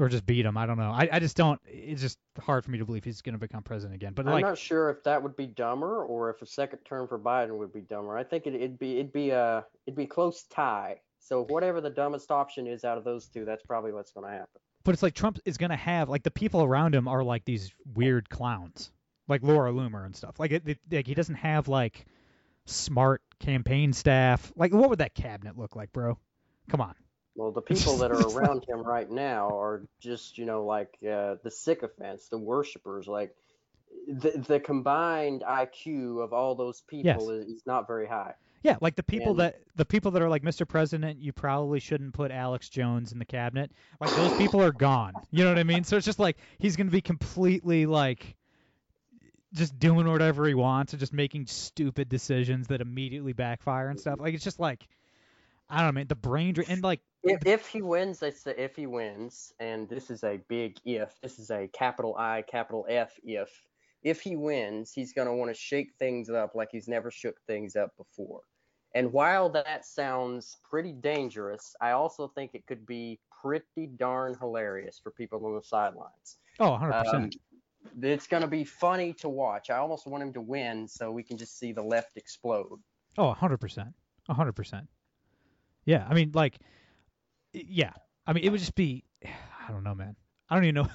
[0.00, 0.56] or just beat him.
[0.56, 0.90] I don't know.
[0.90, 1.60] I, I just don't.
[1.66, 4.12] It's just hard for me to believe he's going to become president again.
[4.14, 7.06] But I'm like, not sure if that would be dumber or if a second term
[7.06, 8.16] for Biden would be dumber.
[8.16, 11.00] I think it, it'd be it'd be a it'd be close tie.
[11.18, 14.32] So whatever the dumbest option is out of those two, that's probably what's going to
[14.32, 14.60] happen.
[14.84, 17.44] but it's like Trump is going to have like the people around him are like
[17.44, 18.90] these weird clowns,
[19.28, 20.40] like Laura Loomer and stuff.
[20.40, 22.06] Like it, it like he doesn't have like
[22.64, 24.50] smart campaign staff.
[24.56, 26.18] Like what would that cabinet look like, bro?
[26.70, 26.94] Come on.
[27.34, 31.36] Well, the people that are around him right now are just, you know, like uh,
[31.42, 33.06] the sycophants, the worshippers.
[33.06, 33.34] Like
[34.06, 38.34] the the combined IQ of all those people is, is not very high.
[38.62, 40.68] Yeah, like the people And- that the people that are like, Mr.
[40.68, 43.72] President, you probably shouldn't put Alex Jones in the cabinet.
[44.00, 45.14] Like those people are gone.
[45.30, 45.84] You know what I mean?
[45.84, 48.36] So it's just like he's gonna be completely like
[49.52, 54.20] just doing whatever he wants and just making stupid decisions that immediately backfire and stuff.
[54.20, 54.86] Like it's just like
[55.68, 56.06] I don't know, man.
[56.08, 59.88] The brain drain and like If, if he wins, they say if he wins, and
[59.88, 61.20] this is a big if.
[61.20, 63.50] This is a capital I, capital F if.
[64.02, 67.40] If he wins, he's going to want to shake things up like he's never shook
[67.46, 68.42] things up before.
[68.94, 74.98] And while that sounds pretty dangerous, I also think it could be pretty darn hilarious
[74.98, 76.38] for people on the sidelines.
[76.58, 77.36] oh, 100 Um, percent.
[78.02, 79.70] it's going to be funny to watch.
[79.70, 82.82] I almost want him to win so we can just see the left explode.
[83.18, 83.94] Oh, 100 percent.
[84.26, 84.88] 100 percent.
[85.84, 86.58] Yeah, I mean, like,
[87.52, 87.92] yeah.
[88.26, 89.04] I mean, it would just be.
[89.24, 90.16] I don't know, man.
[90.48, 90.88] I don't even know.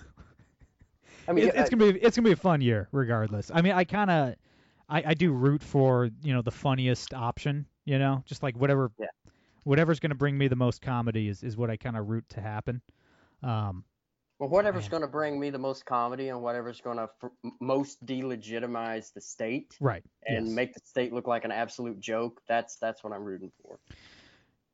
[1.27, 3.51] I mean, It- it's gonna be it's gonna be a fun year regardless.
[3.53, 4.35] I mean, I kind of
[4.89, 7.65] I, I do root for you know the funniest option.
[7.85, 9.07] You know, just like whatever Yeah.
[9.63, 12.41] whatever's gonna bring me the most comedy is is what I kind of root to
[12.41, 12.81] happen.
[13.43, 13.83] Um,
[14.39, 17.31] Well, whatever's going to bring me the most comedy and whatever's going to f-
[17.61, 20.03] most delegitimize the state right.
[20.25, 20.55] and yes.
[20.55, 23.79] make the state look like an absolute joke, that's that's what I'm rooting for.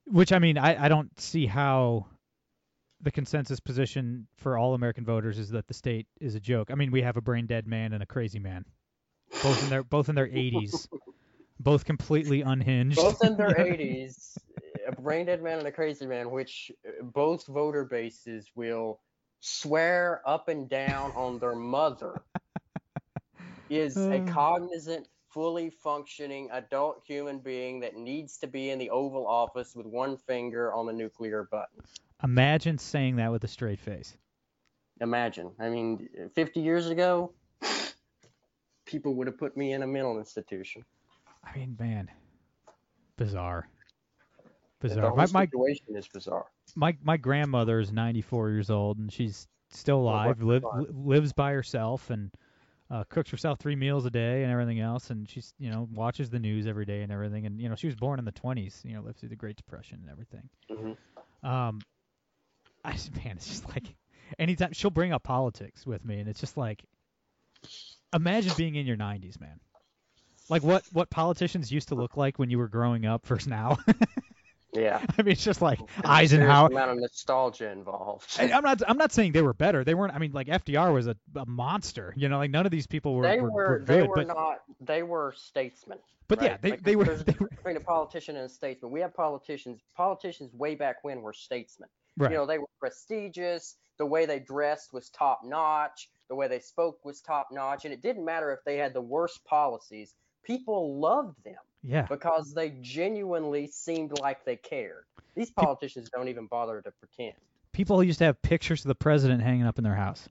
[0.06, 2.08] Which I mean, I I don't see how
[3.02, 6.70] the consensus position for all American voters is that the state is a joke.
[6.72, 8.66] I mean, we have a brain dead man and a crazy man,
[9.42, 10.88] both in their both in their 80s,
[11.60, 12.98] both completely unhinged.
[12.98, 14.38] Both in their 80s,
[14.88, 19.00] a brain dead man and a crazy man, which uh, both voter bases will
[19.40, 22.24] swear up and down on their mother,
[23.70, 24.32] is a Uh.
[24.32, 29.86] cognizant, fully functioning adult human being that needs to be in the Oval Office with
[29.86, 31.82] one finger on the nuclear button.
[32.24, 34.18] Imagine saying that with a straight face.
[35.00, 35.52] Imagine.
[35.60, 37.34] I mean, 50 years ago,
[38.86, 40.84] people would have put me in a mental institution.
[41.44, 42.10] I mean, man,
[43.18, 43.68] bizarre,
[44.80, 45.16] bizarre.
[45.16, 46.46] My my situation is bizarre.
[46.76, 51.52] my my grandmother is 94 years old and she's still alive, live, li- lives by
[51.54, 52.30] herself and
[52.92, 55.10] uh, cooks herself three meals a day and everything else.
[55.10, 57.46] And she's you know watches the news every day and everything.
[57.46, 59.56] And you know she was born in the 20s, you know lived through the Great
[59.56, 60.50] Depression and everything.
[60.70, 61.50] Mhm.
[61.50, 61.80] Um,
[62.84, 63.96] I just man, it's just like
[64.38, 66.84] anytime she'll bring up politics with me, and it's just like
[68.14, 69.60] imagine being in your 90s, man.
[70.50, 73.78] Like what what politicians used to look like when you were growing up versus now.
[74.74, 75.06] Yeah.
[75.18, 76.68] I mean, it's just like There's a Eisenhower.
[76.68, 78.38] amount of nostalgia involved.
[78.40, 78.82] I, I'm not.
[78.88, 79.84] I'm not saying they were better.
[79.84, 80.14] They weren't.
[80.14, 82.14] I mean, like FDR was a, a monster.
[82.16, 84.60] You know, like none of these people were, they were, were, they were but not
[84.80, 86.00] they were statesmen.
[86.28, 86.52] but right?
[86.52, 87.06] yeah, they, Like, they were.
[87.26, 88.92] They were between a politician and a statesman.
[88.92, 89.82] We have politicians.
[89.96, 91.90] Politicians way back when were statesmen.
[92.18, 92.32] right.
[92.32, 93.76] You know, they were prestigious.
[93.98, 96.10] The way they dressed was top notch.
[96.30, 97.84] The way they spoke was top notch.
[97.84, 100.16] And it didn't matter if they had the worst policies.
[100.44, 102.04] People loved them yeah.
[102.04, 105.04] because they genuinely seemed like they cared.
[105.36, 107.36] These politicians don't even bother to pretend.
[107.72, 110.28] People used to have pictures of the president hanging up in their house.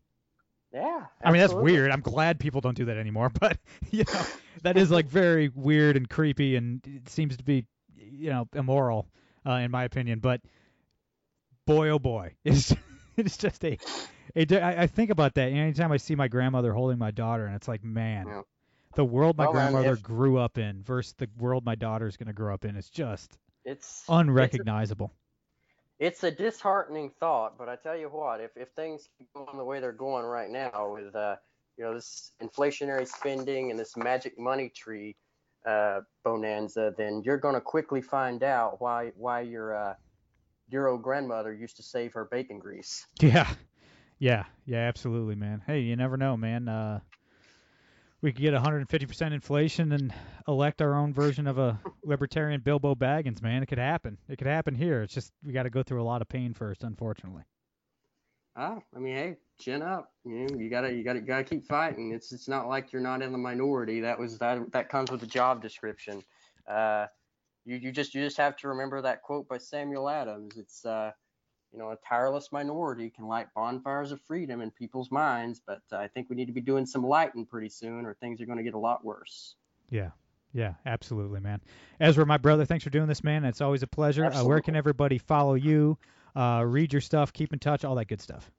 [0.73, 1.07] Yeah.
[1.25, 1.91] I mean, that's weird.
[1.91, 3.31] I'm glad people don't do that anymore.
[3.41, 3.59] But
[3.91, 4.23] you know,
[4.63, 9.09] that is like very weird and creepy, and it seems to be, you know, immoral,
[9.47, 10.21] uh, in my opinion.
[10.21, 10.43] But
[11.67, 12.75] boy, oh boy, it's
[13.17, 13.79] it's just a,
[14.37, 17.57] a I I think about that anytime I see my grandmother holding my daughter, and
[17.57, 18.43] it's like, man, Yeah.
[18.95, 22.33] The world my Well, grandmother if- grew up in versus the world my daughter's gonna
[22.33, 25.13] grow up in is just It's unrecognizable.
[25.99, 29.65] It's a disheartening thought, but I tell you what, if, if things keep going the
[29.65, 31.37] way they're going right now with uh,
[31.77, 35.15] you know this inflationary spending and this magic money tree
[35.67, 39.95] uh, bonanza, then you're going to quickly find out why why your uh,
[40.71, 43.07] dear old grandmother used to save her bacon grease.
[43.21, 43.53] Yeah,
[44.19, 45.63] yeah, yeah, absolutely, man.
[45.67, 46.67] Hey, you never know, man.
[46.67, 47.01] Uh,
[48.23, 50.13] we could get 150% inflation and
[50.47, 53.63] elect our own version of a libertarian Bilbo Baggins, man.
[53.63, 54.19] It could happen.
[54.29, 55.03] It could happen here.
[55.03, 57.43] It's just we got to go through a lot of pain first, unfortunately.
[58.57, 60.13] Oh, I mean, hey, chin up.
[60.25, 62.13] You know, you gotta you gotta you gotta keep fighting.
[62.13, 64.01] It's it's not like you're not in the minority.
[64.01, 66.23] That was that that comes with the job description.
[66.69, 67.07] Uh,
[67.65, 70.57] you, you just you just have to remember that quote by Samuel Adams.
[70.57, 71.13] It's uh,
[71.73, 75.97] you know a tireless minority can light bonfires of freedom in people's minds, but uh,
[75.97, 78.59] I think we need to be doing some lighting pretty soon, or things are going
[78.59, 79.55] to get a lot worse.
[79.91, 80.11] Yeah.
[80.53, 81.61] Yeah, absolutely, man.
[82.01, 83.45] Ezra, my brother, thanks for doing this, man.
[83.45, 84.25] It's always a pleasure.
[84.25, 85.97] Uh, where can everybody follow you,
[86.35, 88.51] uh, read your stuff, keep in touch, all that good stuff?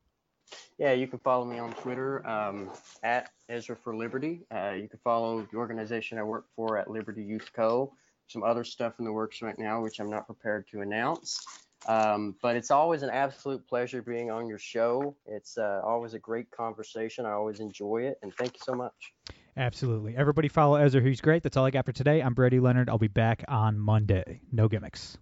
[0.78, 2.70] Yeah, you can follow me on Twitter um,
[3.04, 4.42] at Ezra for Liberty.
[4.54, 7.94] Uh, you can follow the organization I work for at Liberty Youth Co.
[8.28, 11.46] Some other stuff in the works right now, which I'm not prepared to announce.
[11.88, 15.16] Um, but it's always an absolute pleasure being on your show.
[15.26, 17.26] It's uh, always a great conversation.
[17.26, 19.14] I always enjoy it, and thank you so much.
[19.58, 20.16] Absolutely.
[20.16, 21.44] Everybody follow Ezra, who's great.
[21.44, 22.22] That's all I got for today.
[22.22, 22.90] I'm Brady Leonard.
[22.90, 24.42] I'll be back on Monday.
[24.52, 25.18] No gimmicks.